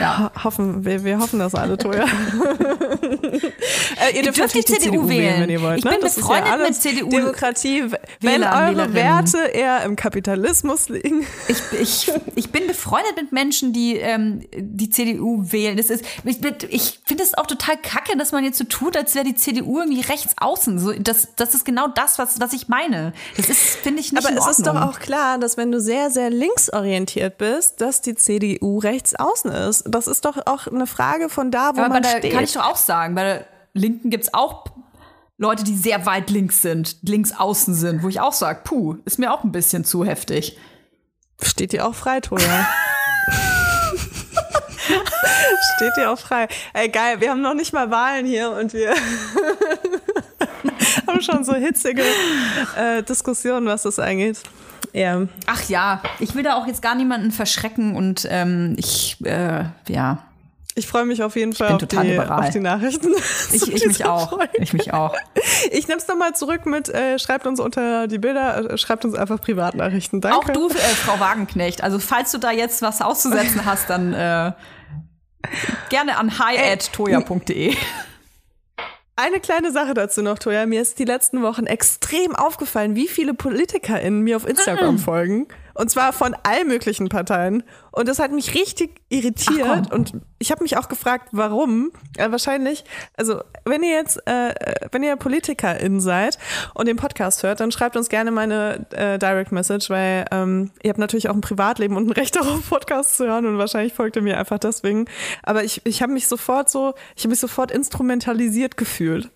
[0.00, 0.32] Ja.
[0.42, 2.04] Hoffen, wir, wir hoffen das alle, Toja.
[4.00, 5.20] äh, ihr dürft, dürft die, die CDU, wählen.
[5.20, 5.78] wählen, wenn ihr wollt.
[5.78, 5.90] Ich ne?
[5.90, 7.10] bin das befreundet ja mit CDU.
[7.10, 7.84] Demokratie.
[8.20, 11.26] Wenn eure Werte eher im Kapitalismus liegen.
[11.46, 15.76] Ich, ich, ich bin befreundet mit Menschen, die ähm, die CDU wählen.
[15.76, 19.09] Das ist, ich, ich finde es auch total kacke, dass man jetzt so tut, als
[19.14, 20.78] wäre die CDU irgendwie rechts außen.
[20.78, 23.12] So, das, das ist genau das, was, was ich meine.
[23.36, 26.10] Das ist, finde ich, nicht Aber es ist doch auch klar, dass wenn du sehr,
[26.10, 29.84] sehr linksorientiert bist, dass die CDU rechts außen ist.
[29.86, 32.32] Das ist doch auch eine Frage von da, wo Aber man bei der, steht.
[32.32, 33.14] Kann ich doch auch sagen.
[33.14, 34.64] Bei der Linken gibt es auch
[35.38, 39.18] Leute, die sehr weit links sind, links außen sind, wo ich auch sage, puh, ist
[39.18, 40.58] mir auch ein bisschen zu heftig.
[41.40, 42.68] Steht dir auch frei, Toja.
[45.76, 46.48] Steht dir auch frei.
[46.72, 48.90] Ey, geil, wir haben noch nicht mal Wahlen hier und wir
[51.06, 52.02] haben schon so hitzige
[52.76, 54.38] äh, Diskussionen, was das angeht.
[54.92, 55.26] Ja.
[55.46, 60.24] Ach ja, ich will da auch jetzt gar niemanden verschrecken und ähm, ich, äh, ja.
[60.76, 63.12] Ich freue mich auf jeden Fall auf die, auf die, Nachrichten.
[63.52, 64.38] Ich, ich mich auch.
[64.54, 65.14] Ich mich auch.
[65.72, 69.14] Ich nehme es nochmal zurück mit, äh, schreibt uns unter die Bilder, äh, schreibt uns
[69.14, 70.20] einfach Privatnachrichten.
[70.20, 70.38] Danke.
[70.38, 71.82] Auch du, äh, Frau Wagenknecht.
[71.82, 74.52] Also falls du da jetzt was auszusetzen hast, dann äh,
[75.88, 77.74] Gerne an hi@toya.de.
[79.16, 80.64] Eine kleine Sache dazu noch, Toya.
[80.64, 85.48] Mir ist die letzten Wochen extrem aufgefallen, wie viele PolitikerInnen mir auf Instagram folgen.
[85.80, 87.62] Und zwar von allen möglichen Parteien.
[87.90, 89.90] Und das hat mich richtig irritiert.
[89.90, 91.90] und ich habe mich auch gefragt, warum.
[92.18, 92.84] Äh, wahrscheinlich,
[93.16, 94.54] also wenn ihr jetzt, äh,
[94.92, 96.36] wenn ihr PolitikerInnen seid
[96.74, 100.90] und den Podcast hört, dann schreibt uns gerne meine äh, Direct Message, weil ähm, ihr
[100.90, 104.16] habt natürlich auch ein Privatleben und ein Recht darauf, Podcasts zu hören und wahrscheinlich folgt
[104.16, 105.06] ihr mir einfach deswegen.
[105.42, 109.30] Aber ich, ich habe mich sofort so, ich habe mich sofort instrumentalisiert gefühlt.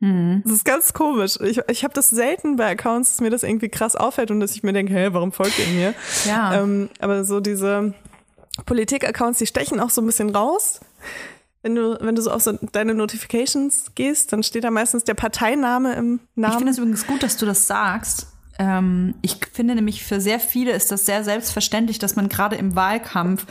[0.00, 0.42] Mhm.
[0.44, 1.38] Das ist ganz komisch.
[1.40, 4.54] Ich, ich habe das selten bei Accounts, dass mir das irgendwie krass auffällt und dass
[4.54, 5.94] ich mir denke, hey, warum folgt ihr mir?
[6.26, 6.62] Ja.
[6.62, 7.94] Ähm, aber so diese
[8.66, 10.80] Politik-Accounts, die stechen auch so ein bisschen raus.
[11.62, 15.14] Wenn du, wenn du so auf so deine Notifications gehst, dann steht da meistens der
[15.14, 16.52] Parteiname im Namen.
[16.52, 18.28] Ich finde es übrigens gut, dass du das sagst.
[18.60, 22.76] Ähm, ich finde nämlich für sehr viele ist das sehr selbstverständlich, dass man gerade im
[22.76, 23.46] Wahlkampf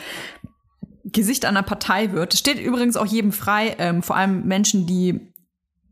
[1.03, 2.33] Gesicht einer Partei wird.
[2.33, 5.33] Das steht übrigens auch jedem frei, ähm, vor allem Menschen, die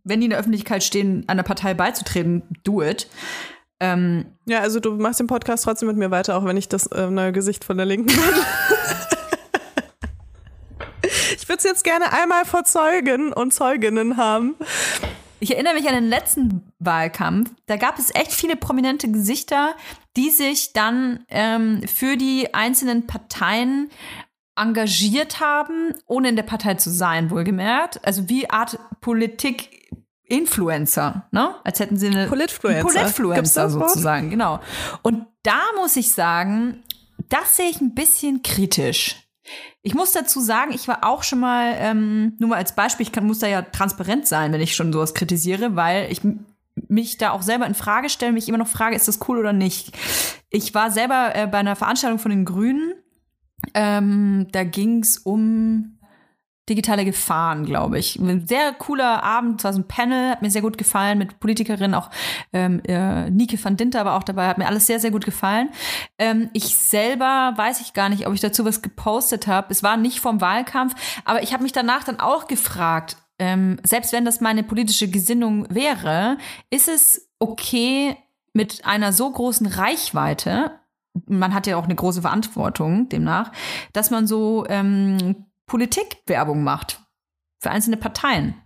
[0.05, 3.07] wenn die in der Öffentlichkeit stehen, einer Partei beizutreten, do it.
[3.81, 6.87] Ähm, ja, also du machst den Podcast trotzdem mit mir weiter, auch wenn ich das
[6.87, 8.17] äh, neue Gesicht von der Linken bin.
[11.35, 14.55] ich würde es jetzt gerne einmal vor Zeugen und Zeuginnen haben.
[15.41, 17.51] Ich erinnere mich an den letzten Wahlkampf.
[17.65, 19.75] Da gab es echt viele prominente Gesichter,
[20.15, 23.89] die sich dann ähm, für die einzelnen Parteien
[24.55, 27.99] engagiert haben, ohne in der Partei zu sein, wohlgemerkt.
[28.05, 29.74] Also wie Art Politik
[30.28, 31.55] Influencer, ne?
[31.63, 34.59] Als hätten sie eine Politfluencer, Politfluencer sozusagen, genau.
[35.01, 36.84] Und da muss ich sagen,
[37.30, 39.15] das sehe ich ein bisschen kritisch.
[39.84, 43.11] Ich muss dazu sagen, ich war auch schon mal, ähm, nur mal als Beispiel, ich
[43.11, 46.21] kann, muss da ja transparent sein, wenn ich schon sowas kritisiere, weil ich
[46.88, 49.53] mich da auch selber in Frage stelle, mich immer noch frage, ist das cool oder
[49.53, 49.95] nicht.
[50.49, 52.93] Ich war selber äh, bei einer Veranstaltung von den Grünen.
[53.73, 55.94] Ähm, da ging es um
[56.70, 58.18] digitale Gefahren, glaube ich.
[58.18, 61.93] Ein sehr cooler Abend, war so ein Panel, hat mir sehr gut gefallen, mit Politikerinnen,
[61.93, 62.09] auch
[62.53, 65.70] ähm, äh, Nike van Dinter war auch dabei, hat mir alles sehr, sehr gut gefallen.
[66.18, 69.68] Ähm, ich selber weiß ich gar nicht, ob ich dazu was gepostet habe.
[69.70, 74.13] Es war nicht vom Wahlkampf, aber ich habe mich danach dann auch gefragt, ähm, selbst
[74.13, 76.38] wenn das meine politische Gesinnung wäre,
[76.70, 78.16] ist es okay,
[78.53, 80.72] mit einer so großen Reichweite
[81.28, 83.51] man hat ja auch eine große Verantwortung demnach,
[83.93, 87.01] dass man so ähm, Politikwerbung macht.
[87.59, 88.61] Für einzelne Parteien.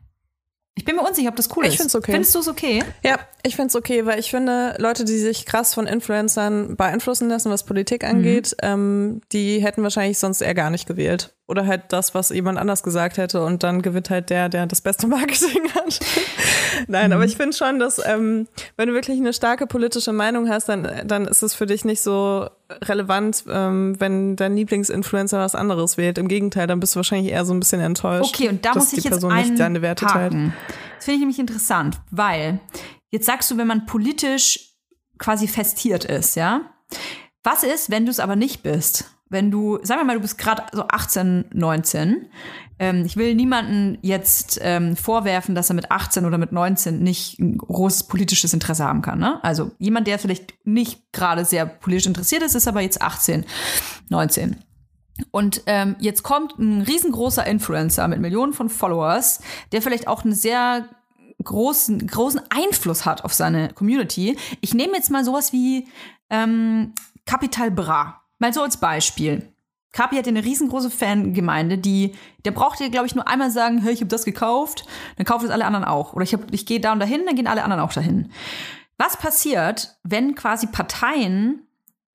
[0.76, 1.74] Ich bin mir unsicher, ob das cool ist.
[1.74, 2.14] Ich find's okay.
[2.14, 2.84] Findest du es okay?
[3.04, 7.28] Ja, ich finde es okay, weil ich finde, Leute, die sich krass von Influencern beeinflussen
[7.28, 8.68] lassen, was Politik angeht, mhm.
[8.68, 11.36] ähm, die hätten wahrscheinlich sonst eher gar nicht gewählt.
[11.50, 14.82] Oder halt das, was jemand anders gesagt hätte und dann gewinnt halt der, der das
[14.82, 16.00] beste Marketing hat.
[16.88, 17.14] Nein, mhm.
[17.14, 18.48] aber ich finde schon, dass ähm,
[18.78, 22.02] wenn du wirklich eine starke politische Meinung hast, dann, dann ist es für dich nicht
[22.02, 22.48] so
[22.84, 26.20] relevant, ähm, wenn dein Lieblingsinfluencer was anderes wählt.
[26.20, 28.36] Im Gegenteil, dann bist du wahrscheinlich eher so ein bisschen enttäuscht.
[28.36, 30.54] Okay, und da muss ich jetzt einen nicht deine Werte haken.
[30.98, 32.60] Das finde ich nämlich interessant, weil
[33.10, 34.76] jetzt sagst du, wenn man politisch
[35.18, 36.62] quasi festiert ist, ja?
[37.44, 39.06] Was ist, wenn du es aber nicht bist?
[39.30, 42.28] Wenn du, sagen wir mal, du bist gerade so 18, 19.
[42.80, 47.40] Ähm, ich will niemanden jetzt ähm, vorwerfen, dass er mit 18 oder mit 19 nicht
[47.40, 49.20] ein großes politisches Interesse haben kann.
[49.20, 49.44] Ne?
[49.44, 53.46] Also jemand, der vielleicht nicht gerade sehr politisch interessiert ist, ist aber jetzt 18,
[54.10, 54.56] 19.
[55.32, 60.34] Und ähm, jetzt kommt ein riesengroßer Influencer mit Millionen von Followers, der vielleicht auch einen
[60.34, 60.88] sehr
[61.44, 64.38] großen, großen Einfluss hat auf seine Community.
[64.62, 65.88] Ich nehme jetzt mal sowas wie
[66.30, 66.94] ähm,
[67.26, 68.19] Capital Bra.
[68.40, 69.54] Mal so als Beispiel.
[69.92, 72.16] Kapi hat ja eine riesengroße Fangemeinde, die,
[72.46, 74.86] der braucht dir, glaube ich, nur einmal sagen, hey, ich habe das gekauft,
[75.18, 76.14] dann kaufen es alle anderen auch.
[76.14, 78.32] Oder ich, hab, ich gehe da und dahin, dann gehen alle anderen auch dahin.
[78.98, 81.66] Was passiert, wenn quasi Parteien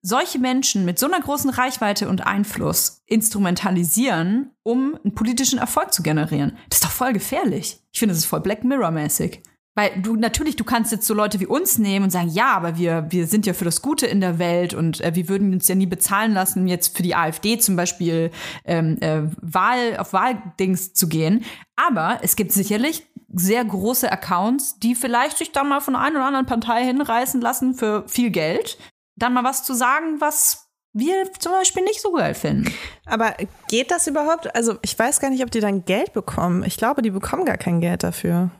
[0.02, 6.02] solche Menschen mit so einer großen Reichweite und Einfluss instrumentalisieren, um einen politischen Erfolg zu
[6.02, 6.56] generieren?
[6.68, 7.80] Das ist doch voll gefährlich.
[7.90, 9.42] Ich finde, das ist voll Black Mirror-mäßig.
[9.74, 12.78] Weil du natürlich, du kannst jetzt so Leute wie uns nehmen und sagen, ja, aber
[12.78, 15.66] wir, wir sind ja für das Gute in der Welt und äh, wir würden uns
[15.66, 18.30] ja nie bezahlen lassen, jetzt für die AfD zum Beispiel
[18.64, 21.44] ähm, äh, Wahl auf Wahldings zu gehen.
[21.74, 26.26] Aber es gibt sicherlich sehr große Accounts, die vielleicht sich da mal von einer oder
[26.26, 28.78] anderen Partei hinreißen lassen für viel Geld,
[29.16, 30.63] dann mal was zu sagen, was
[30.95, 32.72] wir zum Beispiel nicht so geil finden.
[33.05, 33.34] Aber
[33.68, 34.55] geht das überhaupt?
[34.55, 36.64] Also ich weiß gar nicht, ob die dann Geld bekommen.
[36.64, 38.51] Ich glaube, die bekommen gar kein Geld dafür.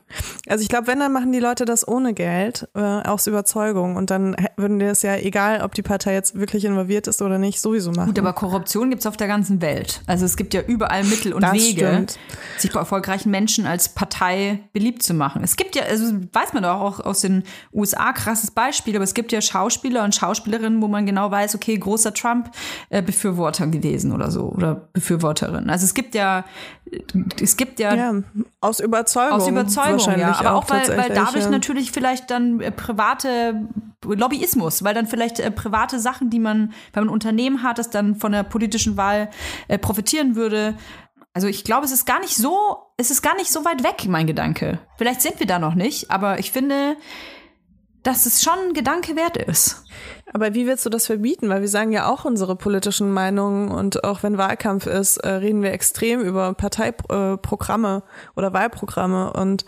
[0.47, 3.95] Also ich glaube, wenn, dann machen die Leute das ohne Geld, äh, aus Überzeugung.
[3.95, 7.37] Und dann würden die es ja, egal ob die Partei jetzt wirklich involviert ist oder
[7.37, 8.07] nicht, sowieso machen.
[8.07, 10.01] Gut, aber Korruption gibt's auf der ganzen Welt.
[10.05, 12.19] Also es gibt ja überall Mittel und das Wege, stimmt.
[12.57, 15.41] sich bei erfolgreichen Menschen als Partei beliebt zu machen.
[15.43, 19.13] Es gibt ja, also weiß man doch auch aus den USA, krasses Beispiel, aber es
[19.13, 24.43] gibt ja Schauspieler und Schauspielerinnen, wo man genau weiß, okay, großer Trump-Befürworter gewesen oder so
[24.45, 25.69] oder Befürworterin.
[25.69, 26.45] Also es gibt ja,
[27.41, 28.13] es gibt ja, ja
[28.61, 31.49] aus Überzeugung, aus Überzeugung, ja, aber auch, auch weil, weil dadurch ja.
[31.49, 33.67] natürlich vielleicht dann äh, private
[34.03, 37.89] Lobbyismus, weil dann vielleicht äh, private Sachen, die man, wenn man ein Unternehmen hat, das
[37.89, 39.29] dann von der politischen Wahl
[39.67, 40.75] äh, profitieren würde.
[41.33, 44.05] Also ich glaube, es ist gar nicht so, es ist gar nicht so weit weg,
[44.07, 44.79] mein Gedanke.
[44.97, 46.95] Vielleicht sind wir da noch nicht, aber ich finde,
[48.05, 49.83] dass es schon ein Gedanke wert ist.
[50.31, 51.49] Aber wie willst du das verbieten?
[51.49, 55.63] Weil wir sagen ja auch unsere politischen Meinungen und auch wenn Wahlkampf ist, äh, reden
[55.63, 58.03] wir extrem über Parteiprogramme
[58.35, 59.65] oder Wahlprogramme und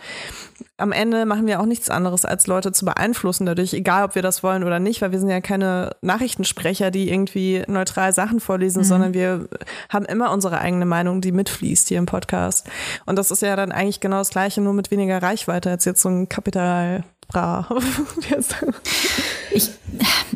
[0.78, 4.22] am Ende machen wir auch nichts anderes, als Leute zu beeinflussen dadurch, egal ob wir
[4.22, 8.80] das wollen oder nicht, weil wir sind ja keine Nachrichtensprecher, die irgendwie neutral Sachen vorlesen,
[8.80, 8.86] mhm.
[8.86, 9.50] sondern wir
[9.90, 12.68] haben immer unsere eigene Meinung, die mitfließt hier im Podcast.
[13.08, 16.02] Und das ist ja dann eigentlich genau das Gleiche, nur mit weniger Reichweite als jetzt
[16.02, 17.70] so ein Kapital Bra.
[19.52, 19.70] ich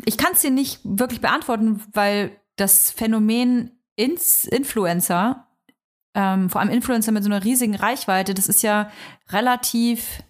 [0.04, 5.46] ich kann es dir nicht wirklich beantworten, weil das Phänomen Ins Influencer,
[6.14, 8.90] ähm, vor allem Influencer mit so einer riesigen Reichweite, das ist ja
[9.30, 10.22] relativ,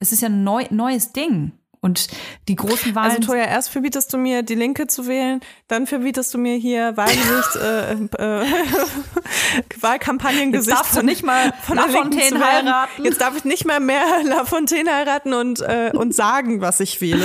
[0.00, 1.52] es ist ja ein neu, neues Ding.
[1.82, 2.08] Und
[2.46, 3.10] die großen Wahlen.
[3.12, 6.94] Also Toja, erst verbietest du mir, die Linke zu wählen, dann verbietest du mir hier
[6.98, 7.56] Wahlgesicht,
[8.18, 8.46] äh, äh,
[9.80, 13.04] Wahlkampagnen Jetzt darfst du nicht mal von Lafontaine heiraten.
[13.04, 17.24] Jetzt darf ich nicht mal mehr Lafontaine heiraten und, äh, und sagen, was ich wähle.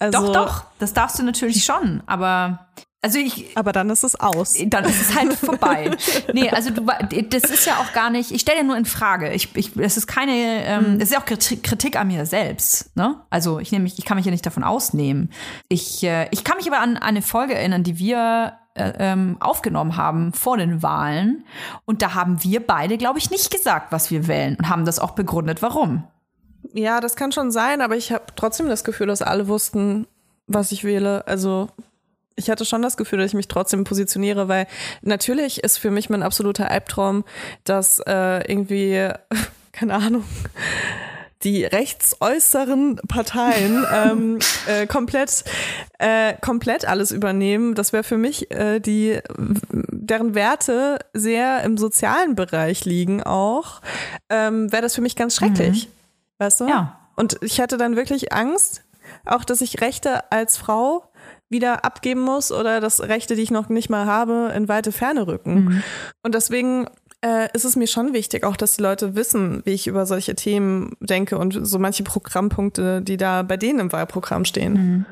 [0.00, 2.66] Also, doch, doch, das darfst du natürlich schon, aber
[3.04, 3.54] also ich.
[3.54, 4.56] Aber dann ist es aus.
[4.66, 5.90] Dann ist es halt vorbei.
[6.32, 6.86] Nee, also du,
[7.28, 9.30] das ist ja auch gar nicht, ich stelle ja nur in Frage.
[9.32, 10.96] Ich, ich, es ist keine, ähm, mhm.
[10.96, 12.96] es ist ja auch Kritik an mir selbst.
[12.96, 13.20] Ne?
[13.28, 15.30] Also ich nehme mich, ich kann mich ja nicht davon ausnehmen.
[15.68, 19.98] Ich, äh, ich kann mich aber an eine Folge erinnern, die wir äh, ähm, aufgenommen
[19.98, 21.44] haben vor den Wahlen.
[21.84, 24.98] Und da haben wir beide, glaube ich, nicht gesagt, was wir wählen und haben das
[24.98, 26.04] auch begründet, warum.
[26.72, 30.06] Ja, das kann schon sein, aber ich habe trotzdem das Gefühl, dass alle wussten,
[30.46, 31.26] was ich wähle.
[31.26, 31.68] Also
[32.36, 34.66] ich hatte schon das Gefühl, dass ich mich trotzdem positioniere, weil
[35.02, 37.24] natürlich ist für mich mein absoluter Albtraum,
[37.64, 39.08] dass äh, irgendwie,
[39.72, 40.24] keine Ahnung,
[41.44, 45.44] die rechtsäußeren Parteien ähm, äh, komplett,
[45.98, 47.74] äh, komplett alles übernehmen.
[47.74, 53.80] Das wäre für mich äh, die, deren Werte sehr im sozialen Bereich liegen auch,
[54.30, 55.86] ähm, wäre das für mich ganz schrecklich.
[55.86, 55.92] Mhm.
[56.38, 56.68] Weißt du?
[56.68, 56.98] Ja.
[57.16, 58.82] Und ich hatte dann wirklich Angst,
[59.24, 61.04] auch dass ich Rechte als Frau
[61.54, 65.26] wieder abgeben muss oder dass Rechte, die ich noch nicht mal habe, in weite Ferne
[65.26, 65.54] rücken.
[65.54, 65.82] Mhm.
[66.22, 66.86] Und deswegen
[67.24, 70.34] äh, ist es mir schon wichtig, auch dass die Leute wissen, wie ich über solche
[70.34, 74.72] Themen denke und so manche Programmpunkte, die da bei denen im Wahlprogramm stehen.
[74.72, 75.06] Mhm.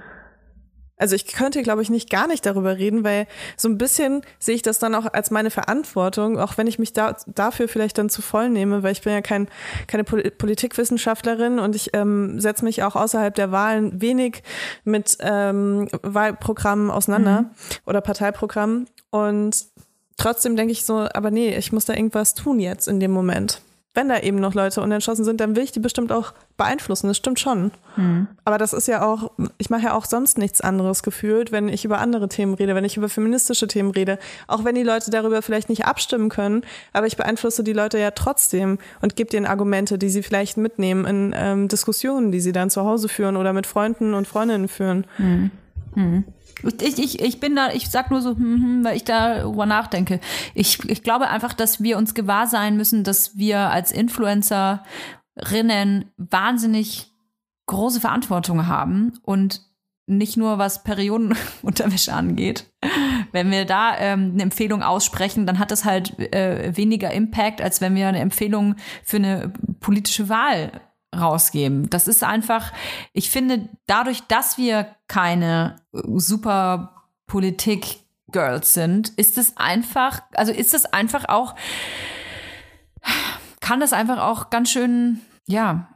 [1.02, 3.26] Also ich könnte, glaube ich, nicht gar nicht darüber reden, weil
[3.56, 6.92] so ein bisschen sehe ich das dann auch als meine Verantwortung, auch wenn ich mich
[6.92, 9.48] da, dafür vielleicht dann zu voll nehme, weil ich bin ja kein,
[9.88, 14.44] keine Politikwissenschaftlerin und ich ähm, setze mich auch außerhalb der Wahlen wenig
[14.84, 17.50] mit ähm, Wahlprogrammen auseinander mhm.
[17.84, 18.86] oder Parteiprogrammen.
[19.10, 19.66] Und
[20.18, 23.60] trotzdem denke ich so, aber nee, ich muss da irgendwas tun jetzt in dem Moment
[23.94, 27.08] wenn da eben noch Leute unentschlossen sind, dann will ich die bestimmt auch beeinflussen.
[27.08, 27.72] Das stimmt schon.
[27.96, 28.26] Mhm.
[28.44, 31.84] Aber das ist ja auch, ich mache ja auch sonst nichts anderes gefühlt, wenn ich
[31.84, 34.18] über andere Themen rede, wenn ich über feministische Themen rede.
[34.46, 36.62] Auch wenn die Leute darüber vielleicht nicht abstimmen können,
[36.94, 41.04] aber ich beeinflusse die Leute ja trotzdem und gebe denen Argumente, die sie vielleicht mitnehmen
[41.04, 45.06] in ähm, Diskussionen, die sie dann zu Hause führen oder mit Freunden und Freundinnen führen.
[45.18, 45.50] Mhm.
[45.94, 46.24] Mhm.
[46.80, 50.20] Ich, ich, ich bin da, ich sag nur so, hm, hm, weil ich darüber nachdenke.
[50.54, 54.84] Ich, ich glaube einfach, dass wir uns gewahr sein müssen, dass wir als Influencerinnen
[56.16, 57.12] wahnsinnig
[57.66, 59.62] große Verantwortung haben und
[60.06, 62.66] nicht nur was Periodenunterwäsche angeht.
[63.30, 67.80] Wenn wir da ähm, eine Empfehlung aussprechen, dann hat das halt äh, weniger Impact, als
[67.80, 70.80] wenn wir eine Empfehlung für eine politische Wahl
[71.14, 71.90] rausgeben.
[71.90, 72.72] Das ist einfach,
[73.12, 80.86] ich finde, dadurch, dass wir keine super Politik-Girls sind, ist es einfach, also ist es
[80.86, 81.54] einfach auch,
[83.60, 85.88] kann das einfach auch ganz schön, ja,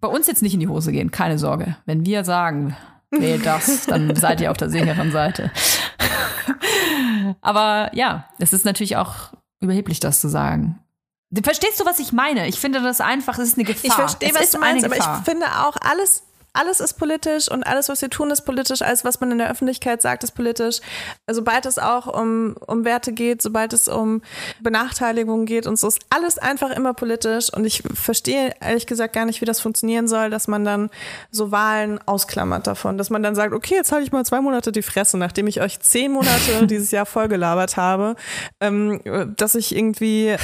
[0.00, 1.76] bei uns jetzt nicht in die Hose gehen, keine Sorge.
[1.86, 2.76] Wenn wir sagen,
[3.10, 5.50] nee, das, dann seid ihr auf der sicheren Seite.
[7.40, 10.81] Aber ja, es ist natürlich auch überheblich, das zu sagen.
[11.42, 12.46] Verstehst du, was ich meine?
[12.48, 13.84] Ich finde das einfach, es ist eine Gefahr.
[13.84, 16.24] Ich verstehe, was du meinst, aber ich finde auch alles
[16.54, 18.82] alles ist politisch und alles, was wir tun, ist politisch.
[18.82, 20.80] Alles, was man in der Öffentlichkeit sagt, ist politisch.
[21.30, 24.22] Sobald es auch um, um Werte geht, sobald es um
[24.60, 27.52] Benachteiligung geht und so, ist alles einfach immer politisch.
[27.52, 30.90] Und ich verstehe ehrlich gesagt gar nicht, wie das funktionieren soll, dass man dann
[31.30, 32.98] so Wahlen ausklammert davon.
[32.98, 35.62] Dass man dann sagt, okay, jetzt halte ich mal zwei Monate die Fresse, nachdem ich
[35.62, 38.14] euch zehn Monate dieses Jahr vollgelabert habe,
[38.60, 39.00] ähm,
[39.36, 40.36] dass ich irgendwie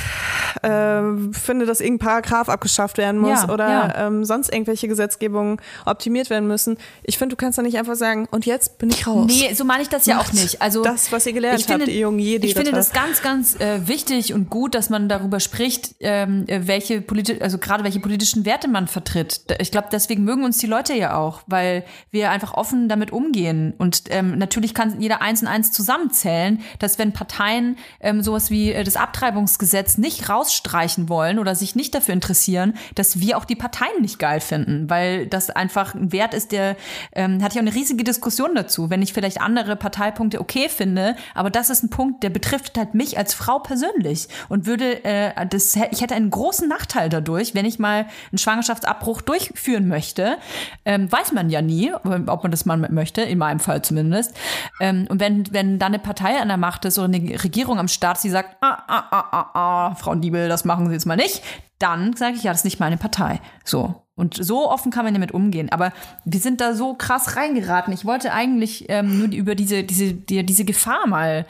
[0.62, 1.02] äh,
[1.32, 4.06] finde, dass irgendein Paragraph abgeschafft werden muss ja, oder ja.
[4.06, 6.78] Ähm, sonst irgendwelche Gesetzgebungen, ob optimiert werden müssen.
[7.02, 9.26] Ich finde, du kannst da nicht einfach sagen, und jetzt bin ich raus.
[9.26, 10.62] Nee, so meine ich das ja auch nicht.
[10.62, 12.46] Also das, was ihr gelernt finde, habt, ihr jungen Jedi.
[12.46, 17.00] Ich finde das ganz, ganz äh, wichtig und gut, dass man darüber spricht, ähm, welche
[17.00, 19.40] politi also gerade welche politischen Werte man vertritt.
[19.58, 23.74] Ich glaube, deswegen mögen uns die Leute ja auch, weil wir einfach offen damit umgehen.
[23.76, 28.72] Und ähm, natürlich kann jeder eins und eins zusammenzählen, dass wenn Parteien ähm, sowas wie
[28.72, 33.56] äh, das Abtreibungsgesetz nicht rausstreichen wollen oder sich nicht dafür interessieren, dass wir auch die
[33.56, 36.76] Parteien nicht geil finden, weil das einfach einfach ein Wert ist, der
[37.12, 41.16] ähm, hatte ich auch eine riesige Diskussion dazu, wenn ich vielleicht andere Parteipunkte okay finde,
[41.34, 45.46] aber das ist ein Punkt, der betrifft halt mich als Frau persönlich und würde äh,
[45.46, 50.38] das ich hätte einen großen Nachteil dadurch, wenn ich mal einen Schwangerschaftsabbruch durchführen möchte,
[50.84, 54.34] ähm, weiß man ja nie, ob man das mal möchte, in meinem Fall zumindest.
[54.80, 57.88] Ähm, und wenn wenn dann eine Partei an der Macht ist oder eine Regierung am
[57.88, 61.16] Start, die sagt, ah, ah, ah, ah, ah, Frau Diebel, das machen Sie jetzt mal
[61.16, 61.42] nicht,
[61.78, 63.40] dann sage ich, ja, das ist nicht meine Partei.
[63.64, 64.07] So.
[64.18, 65.70] Und so offen kann man damit umgehen.
[65.70, 65.92] Aber
[66.24, 67.92] wir sind da so krass reingeraten.
[67.92, 71.46] Ich wollte eigentlich ähm, nur über diese, diese, die, diese Gefahr mal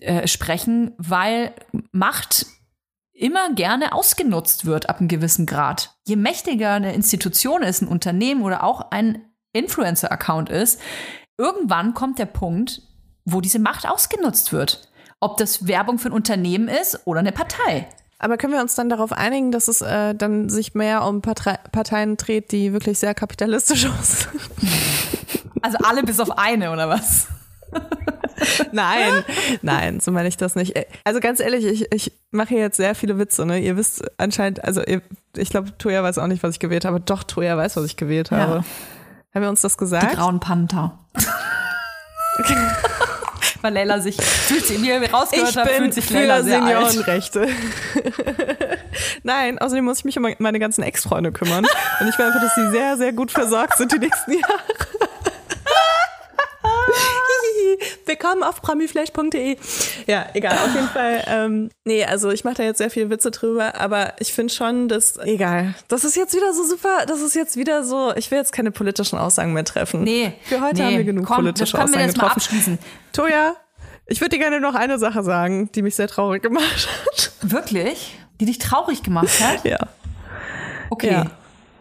[0.00, 1.52] äh, sprechen, weil
[1.92, 2.46] Macht
[3.12, 5.94] immer gerne ausgenutzt wird ab einem gewissen Grad.
[6.06, 9.22] Je mächtiger eine Institution ist, ein Unternehmen oder auch ein
[9.52, 10.80] Influencer-Account ist,
[11.36, 12.82] irgendwann kommt der Punkt,
[13.24, 14.90] wo diese Macht ausgenutzt wird.
[15.20, 17.88] Ob das Werbung für ein Unternehmen ist oder eine Partei.
[18.22, 21.58] Aber können wir uns dann darauf einigen, dass es äh, dann sich mehr um Partei
[21.72, 24.40] Parteien dreht, die wirklich sehr kapitalistisch aussehen?
[25.62, 27.28] Also alle bis auf eine, oder was?
[28.72, 29.24] nein,
[29.62, 30.74] nein, so meine ich das nicht.
[31.04, 33.58] Also ganz ehrlich, ich, ich mache hier jetzt sehr viele Witze, ne?
[33.58, 35.00] Ihr wisst anscheinend, also ihr,
[35.36, 37.00] ich glaube, Toya weiß auch nicht, was ich gewählt habe.
[37.00, 38.56] Doch, Toya weiß, was ich gewählt habe.
[38.56, 38.64] Ja.
[39.34, 40.12] Haben wir uns das gesagt?
[40.12, 40.98] Die grauen Panther.
[43.62, 47.48] weil Leila sich, wie ihr rausgehört habt, fühlt sich Leila sehr Seniorenrechte.
[49.22, 51.66] Nein, außerdem muss ich mich um meine ganzen Ex-Freunde kümmern.
[52.00, 55.09] Und ich will einfach, dass sie sehr, sehr gut versorgt sind die nächsten Jahre.
[58.06, 59.56] Willkommen auf pramiflash.de.
[60.06, 61.24] Ja, egal, auf jeden Fall.
[61.26, 64.88] Ähm, nee, also ich mache da jetzt sehr viele Witze drüber, aber ich finde schon,
[64.88, 68.38] dass, egal, das ist jetzt wieder so super, das ist jetzt wieder so, ich will
[68.38, 70.02] jetzt keine politischen Aussagen mehr treffen.
[70.02, 70.32] Nee.
[70.44, 72.26] Für heute nee, haben wir genug komm, politische das Aussagen wir getroffen.
[72.26, 72.78] Mal abschließen.
[73.12, 73.56] Toja,
[74.06, 77.32] ich würde dir gerne noch eine Sache sagen, die mich sehr traurig gemacht hat.
[77.42, 78.18] Wirklich?
[78.40, 79.64] Die dich traurig gemacht hat?
[79.64, 79.78] ja.
[80.90, 81.30] Okay, ja.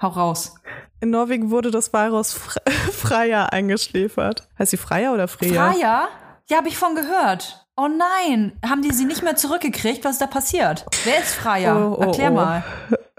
[0.02, 0.54] hau raus.
[1.02, 2.34] In Norwegen wurde das Virus
[2.92, 4.48] Freya eingeschläfert.
[4.58, 5.72] Heißt sie Freya oder Freya?
[5.72, 6.08] Freya?
[6.50, 7.66] Ja, habe ich von gehört.
[7.78, 10.04] Oh nein, haben die sie nicht mehr zurückgekriegt?
[10.04, 10.86] Was ist da passiert?
[11.06, 11.78] Wer ist Freya?
[11.78, 12.36] Oh, oh, Erklär oh.
[12.36, 12.64] mal.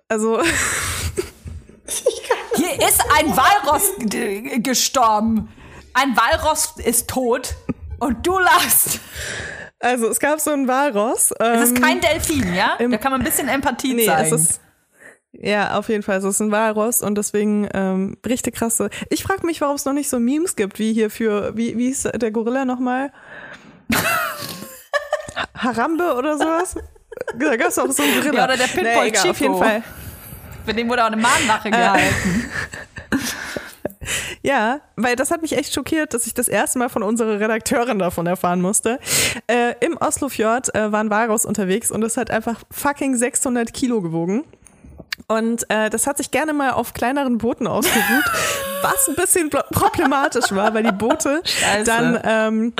[0.08, 0.42] Also.
[2.56, 3.92] Hier ist ein Walross
[4.62, 5.48] gestorben.
[5.94, 7.54] Ein Walross ist tot
[8.00, 9.00] und du lachst.
[9.78, 11.32] Also es gab so einen Walross.
[11.40, 12.76] Ähm, es ist kein Delfin, ja?
[12.78, 14.34] Da kann man ein bisschen Empathie nee, zeigen.
[14.34, 14.60] Es ist,
[15.32, 16.18] ja, auf jeden Fall.
[16.18, 18.90] Es ist ein Walross und deswegen ähm, richtig krasse.
[19.08, 21.88] Ich frage mich, warum es noch nicht so Memes gibt, wie hier für, wie, wie
[21.88, 23.12] ist der Gorilla nochmal?
[25.54, 26.76] Harambe oder sowas?
[27.38, 28.38] Da gab es auch so einen Gorilla.
[28.38, 29.30] Ja, oder der Pitbull nee, Chico.
[29.30, 29.82] Auf jeden Fall.
[30.64, 31.70] Für den wurde auch eine Mahnwache äh.
[31.70, 32.50] gehalten.
[34.42, 37.98] Ja, weil das hat mich echt schockiert, dass ich das erste Mal von unserer Redakteurin
[37.98, 38.98] davon erfahren musste.
[39.46, 44.00] Äh, Im Oslofjord äh, war ein Walross unterwegs und es hat einfach fucking 600 Kilo
[44.00, 44.44] gewogen.
[45.30, 48.24] Und äh, das hat sich gerne mal auf kleineren Booten ausgeruht,
[48.82, 51.84] was ein bisschen problematisch war, weil die Boote Scheiße.
[51.84, 52.72] dann ähm,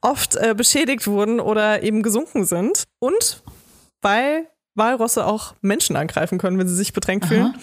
[0.00, 2.84] oft äh, beschädigt wurden oder eben gesunken sind.
[2.98, 3.44] Und
[4.02, 7.54] weil Walrosse auch Menschen angreifen können, wenn sie sich bedrängt fühlen.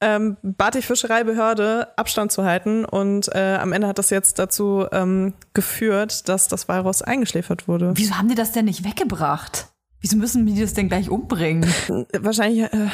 [0.00, 4.86] Ähm, bat die Fischereibehörde Abstand zu halten und äh, am Ende hat das jetzt dazu
[4.92, 7.92] ähm, geführt, dass das Walross eingeschläfert wurde.
[7.94, 9.66] Wieso haben die das denn nicht weggebracht?
[10.00, 11.68] Wieso müssen die das denn gleich umbringen?
[12.18, 12.88] Wahrscheinlich äh,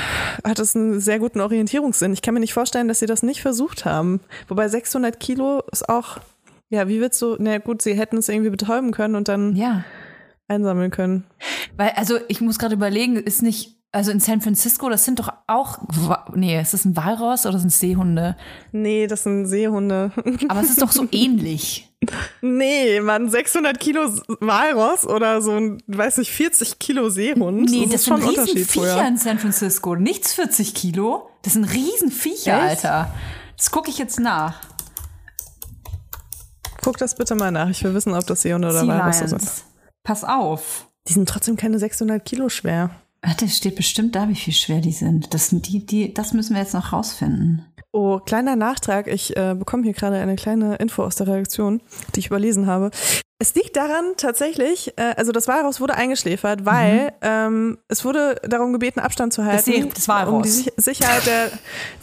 [0.44, 2.12] hat es einen sehr guten Orientierungssinn.
[2.12, 4.20] Ich kann mir nicht vorstellen, dass sie das nicht versucht haben.
[4.48, 6.18] Wobei 600 Kilo ist auch,
[6.68, 9.84] ja, wie willst du, na gut, sie hätten es irgendwie betäuben können und dann ja.
[10.48, 11.24] einsammeln können.
[11.76, 15.32] Weil, also ich muss gerade überlegen, ist nicht also in San Francisco, das sind doch
[15.46, 15.78] auch,
[16.34, 18.36] nee, ist das ein Walross oder sind es Seehunde?
[18.72, 20.12] Nee, das sind Seehunde.
[20.48, 21.90] Aber es ist doch so ähnlich.
[22.42, 24.10] Nee, man, 600 Kilo
[24.40, 27.70] Walross oder so ein, weiß ich, 40 Kilo Seehund.
[27.70, 29.96] Nee, das, das sind Riesenviecher in San Francisco.
[29.96, 31.30] Nichts 40 Kilo.
[31.42, 32.84] Das sind Riesenviecher, Echt?
[32.84, 33.14] Alter.
[33.56, 34.60] Das gucke ich jetzt nach.
[36.82, 37.70] Guck das bitte mal nach.
[37.70, 39.42] Ich will wissen, ob das Seehunde oder Walrosse sind.
[40.04, 40.86] Pass auf.
[41.08, 42.90] Die sind trotzdem keine 600 Kilo schwer.
[43.26, 45.34] Warte, steht bestimmt da, wie viel schwer die sind.
[45.34, 47.66] Das, die, die, das müssen wir jetzt noch rausfinden.
[47.90, 49.08] Oh, kleiner Nachtrag.
[49.08, 51.80] Ich äh, bekomme hier gerade eine kleine Info aus der Reaktion,
[52.14, 52.92] die ich überlesen habe.
[53.40, 57.10] Es liegt daran tatsächlich, äh, also das Walross wurde eingeschläfert, weil mhm.
[57.22, 59.82] ähm, es wurde darum gebeten, Abstand zu halten.
[59.86, 60.32] Das, das Walross.
[60.32, 61.50] Um die Sicherheit der,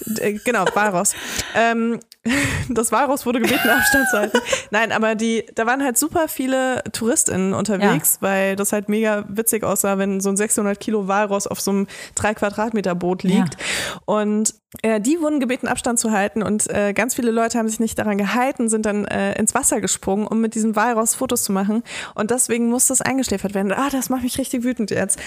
[0.01, 1.13] der genau, Walross.
[1.55, 1.99] ähm,
[2.69, 4.39] das Walross wurde gebeten, Abstand zu halten.
[4.71, 8.28] Nein, aber die, da waren halt super viele TouristInnen unterwegs, ja.
[8.28, 11.88] weil das halt mega witzig aussah, wenn so ein 600 Kilo Walross auf so einem
[12.15, 13.55] 3 Quadratmeter Boot liegt.
[13.55, 13.99] Ja.
[14.05, 17.80] Und äh, die wurden gebeten, Abstand zu halten und äh, ganz viele Leute haben sich
[17.80, 21.51] nicht daran gehalten, sind dann äh, ins Wasser gesprungen, um mit diesem Walross Fotos zu
[21.51, 21.84] machen.
[22.15, 23.74] Und deswegen muss das eingeschläfert werden.
[23.74, 25.19] Ah, das macht mich richtig wütend jetzt.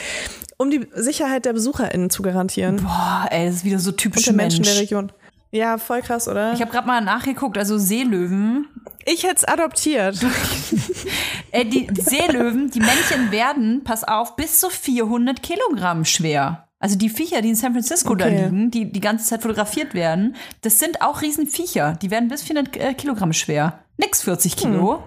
[0.57, 2.77] Um die Sicherheit der BesucherInnen zu garantieren.
[2.83, 5.13] Boah, ey, das ist wieder so typisch Menschen der Region.
[5.57, 6.53] Ja, voll krass, oder?
[6.53, 8.69] Ich habe gerade mal nachgeguckt, also Seelöwen.
[9.07, 10.23] Ich hätte es adoptiert.
[11.51, 16.69] äh, die Seelöwen, die Männchen werden, pass auf, bis zu 400 Kilogramm schwer.
[16.79, 18.25] Also die Viecher, die in San Francisco okay.
[18.25, 21.97] da liegen, die die ganze Zeit fotografiert werden, das sind auch Riesenviecher.
[22.03, 23.79] Die werden bis 400 äh, Kilogramm schwer.
[23.97, 24.97] Nix 40 Kilo.
[24.97, 25.03] Hm.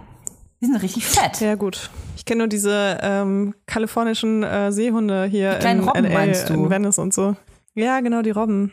[0.62, 1.40] Die sind richtig fett.
[1.42, 1.92] Ja, gut.
[2.18, 6.50] Ich kenne nur diese ähm, kalifornischen äh, Seehunde hier die kleinen in Robben, LA, meinst
[6.50, 6.54] du?
[6.56, 7.36] in Venice und so.
[7.76, 8.72] Ja, genau, die Robben.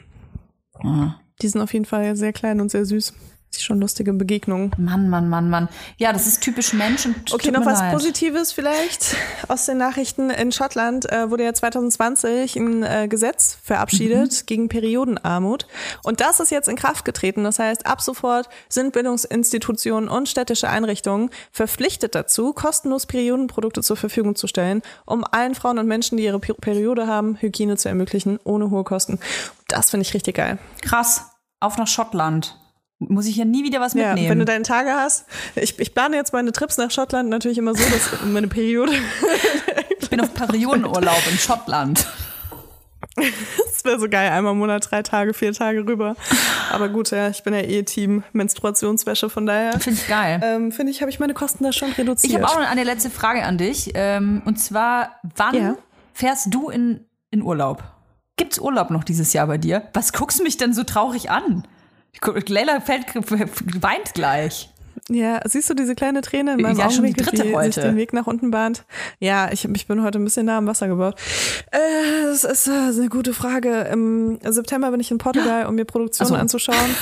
[0.82, 1.16] Ah.
[1.42, 3.12] Die sind auf jeden Fall sehr klein und sehr süß
[3.66, 4.70] schon lustige Begegnungen.
[4.78, 5.68] Mann, Mann, Mann, Mann.
[5.98, 7.04] Ja, das ist typisch Mensch.
[7.04, 7.92] Und okay, noch was leid.
[7.92, 9.16] Positives vielleicht
[9.48, 10.30] aus den Nachrichten.
[10.30, 14.46] In Schottland äh, wurde ja 2020 ein äh, Gesetz verabschiedet mhm.
[14.46, 15.66] gegen Periodenarmut.
[16.02, 17.44] Und das ist jetzt in Kraft getreten.
[17.44, 24.36] Das heißt, ab sofort sind Bildungsinstitutionen und städtische Einrichtungen verpflichtet dazu, kostenlos Periodenprodukte zur Verfügung
[24.36, 28.70] zu stellen, um allen Frauen und Menschen, die ihre Periode haben, Hygiene zu ermöglichen, ohne
[28.70, 29.18] hohe Kosten.
[29.68, 30.58] Das finde ich richtig geil.
[30.82, 31.30] Krass.
[31.58, 32.54] Auf nach Schottland.
[32.98, 34.24] Muss ich ja nie wieder was mitnehmen.
[34.24, 35.26] Ja, wenn du deine Tage hast.
[35.54, 38.92] Ich, ich plane jetzt meine Trips nach Schottland natürlich immer so, dass meine Periode.
[40.00, 42.06] ich bin auf Periodenurlaub in Schottland.
[43.16, 46.16] Das wäre so geil, einmal im Monat, drei Tage, vier Tage rüber.
[46.70, 49.78] Aber gut, ja, ich bin ja eh Team Menstruationswäsche, von daher.
[49.78, 50.40] Finde ich geil.
[50.42, 52.32] Ähm, Finde ich, habe ich meine Kosten da schon reduziert.
[52.32, 53.92] Ich habe auch noch eine letzte Frage an dich.
[53.94, 55.76] Ähm, und zwar, wann ja.
[56.12, 57.84] fährst du in, in Urlaub?
[58.36, 59.88] Gibt's Urlaub noch dieses Jahr bei dir?
[59.94, 61.66] Was guckst du mich denn so traurig an?
[62.48, 63.06] Leila fällt,
[63.82, 64.70] weint gleich.
[65.08, 67.72] Ja, siehst du diese kleine Träne in meinem ja, Augenwinkel, die, die heute.
[67.72, 68.84] sich den Weg nach unten bahnt?
[69.20, 71.14] Ja, ich, ich bin heute ein bisschen nah am Wasser gebaut.
[71.70, 71.78] Äh,
[72.24, 73.82] das ist, das ist eine gute Frage.
[73.92, 76.34] Im September bin ich in Portugal, um mir Produktion so.
[76.34, 76.76] anzuschauen.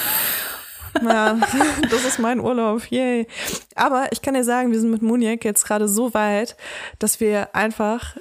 [1.02, 1.36] Ja,
[1.90, 2.86] das ist mein Urlaub.
[2.88, 3.26] Yay.
[3.74, 6.56] Aber ich kann dir sagen, wir sind mit Muniek jetzt gerade so weit,
[7.00, 8.16] dass wir einfach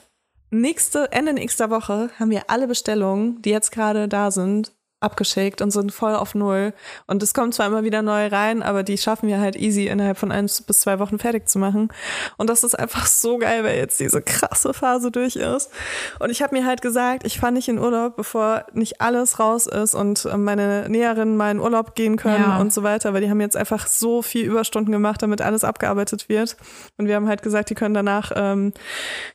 [0.49, 4.71] nächste, Ende nächster Woche haben wir alle Bestellungen, die jetzt gerade da sind,
[5.03, 6.73] abgeschickt und sind voll auf Null.
[7.07, 10.17] Und es kommt zwar immer wieder neu rein, aber die schaffen wir halt easy innerhalb
[10.17, 11.89] von eins bis zwei Wochen fertig zu machen.
[12.37, 15.69] Und das ist einfach so geil, weil jetzt diese krasse Phase durch ist.
[16.19, 19.67] Und ich habe mir halt gesagt, ich fahre nicht in Urlaub, bevor nicht alles raus
[19.67, 22.59] ist und meine Näherinnen mal in Urlaub gehen können ja.
[22.59, 26.29] und so weiter, weil die haben jetzt einfach so viel Überstunden gemacht, damit alles abgearbeitet
[26.29, 26.57] wird.
[26.97, 28.73] Und wir haben halt gesagt, die können danach, ähm,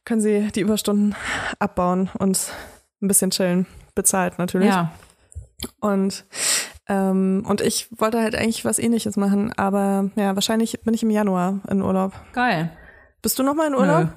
[0.05, 1.15] können sie die Überstunden
[1.59, 2.53] abbauen und
[3.03, 3.67] ein bisschen chillen.
[3.95, 4.69] Bezahlt natürlich.
[4.69, 4.93] Ja.
[5.81, 6.25] Und
[6.89, 11.11] ähm, und ich wollte halt eigentlich was ähnliches machen, aber ja, wahrscheinlich bin ich im
[11.11, 12.13] Januar in Urlaub.
[12.33, 12.73] Geil.
[13.21, 14.09] Bist du noch mal in Urlaub?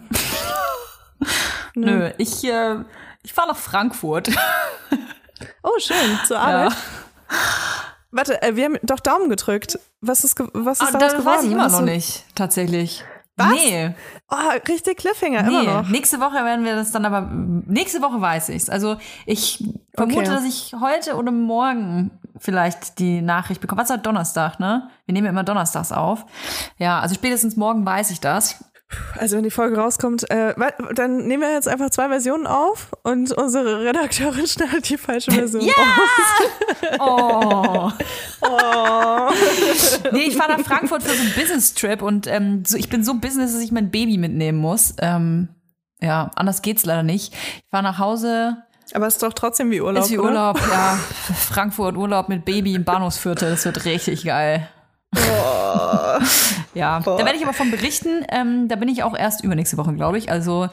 [1.75, 1.97] Nö.
[1.97, 2.11] Nö.
[2.17, 2.77] Ich, äh,
[3.23, 4.29] ich fahre nach Frankfurt.
[5.63, 6.19] oh, schön.
[6.25, 6.71] Zur Arbeit.
[6.71, 6.77] Ja.
[8.11, 9.79] Warte, äh, wir haben doch Daumen gedrückt.
[10.01, 11.25] Was ist, was ist ah, daraus geworden?
[11.25, 13.03] weiß ich immer noch nicht, tatsächlich.
[13.43, 13.53] Was?
[13.53, 13.93] Nee.
[14.29, 14.35] Oh,
[14.67, 15.49] richtig Cliffhanger, nee.
[15.49, 15.89] immer noch.
[15.89, 18.69] Nächste Woche werden wir das dann aber, nächste Woche weiß ich's.
[18.69, 19.63] Also ich
[19.95, 20.29] vermute, okay.
[20.29, 23.81] dass ich heute oder morgen vielleicht die Nachricht bekomme.
[23.81, 24.89] Was ist Donnerstag, ne?
[25.05, 26.25] Wir nehmen ja immer donnerstags auf.
[26.77, 28.63] Ja, also spätestens morgen weiß ich das.
[29.17, 30.53] Also wenn die Folge rauskommt, äh,
[30.95, 35.63] dann nehmen wir jetzt einfach zwei Versionen auf und unsere Redakteurin schneidet die falsche Version
[35.63, 35.73] ja!
[35.73, 36.99] raus.
[36.99, 37.91] Oh.
[38.47, 39.31] oh.
[40.11, 43.13] nee, ich fahre nach Frankfurt für so einen Business-Trip und ähm, so, ich bin so
[43.15, 44.95] business, dass ich mein Baby mitnehmen muss.
[44.99, 45.49] Ähm,
[46.01, 47.33] ja, anders geht's leider nicht.
[47.33, 48.57] Ich fahre nach Hause.
[48.93, 50.03] Aber es ist doch trotzdem wie Urlaub.
[50.03, 50.73] Ist wie Urlaub, oder?
[50.73, 50.99] ja.
[51.35, 54.67] Frankfurt Urlaub mit Baby im Bahnhofsviertel, das wird richtig geil.
[55.11, 56.19] Boah.
[56.73, 57.17] Ja, Boah.
[57.17, 58.25] da werde ich aber von berichten.
[58.29, 60.31] Ähm, da bin ich auch erst übernächste Woche, glaube ich.
[60.31, 60.65] Also,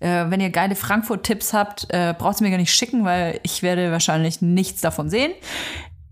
[0.00, 3.62] äh, wenn ihr geile Frankfurt-Tipps habt, äh, braucht ihr mir gar nicht schicken, weil ich
[3.62, 5.32] werde wahrscheinlich nichts davon sehen.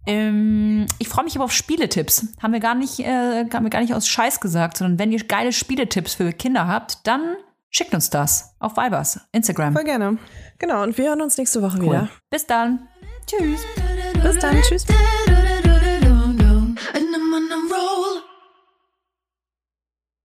[0.06, 2.28] Ähm, ich freue mich aber auf Spieletipps.
[2.42, 5.24] Haben wir gar nicht, äh, haben wir gar nicht aus Scheiß gesagt, sondern wenn ihr
[5.24, 7.36] geile Spieletipps für Kinder habt, dann
[7.70, 9.72] schickt uns das auf Vibers, Instagram.
[9.72, 10.18] Voll gerne.
[10.58, 11.86] Genau, und wir hören uns nächste Woche cool.
[11.86, 12.08] wieder.
[12.30, 12.88] Bis dann.
[13.26, 13.60] Tschüss.
[14.22, 14.60] Bis dann.
[14.62, 14.86] Tschüss.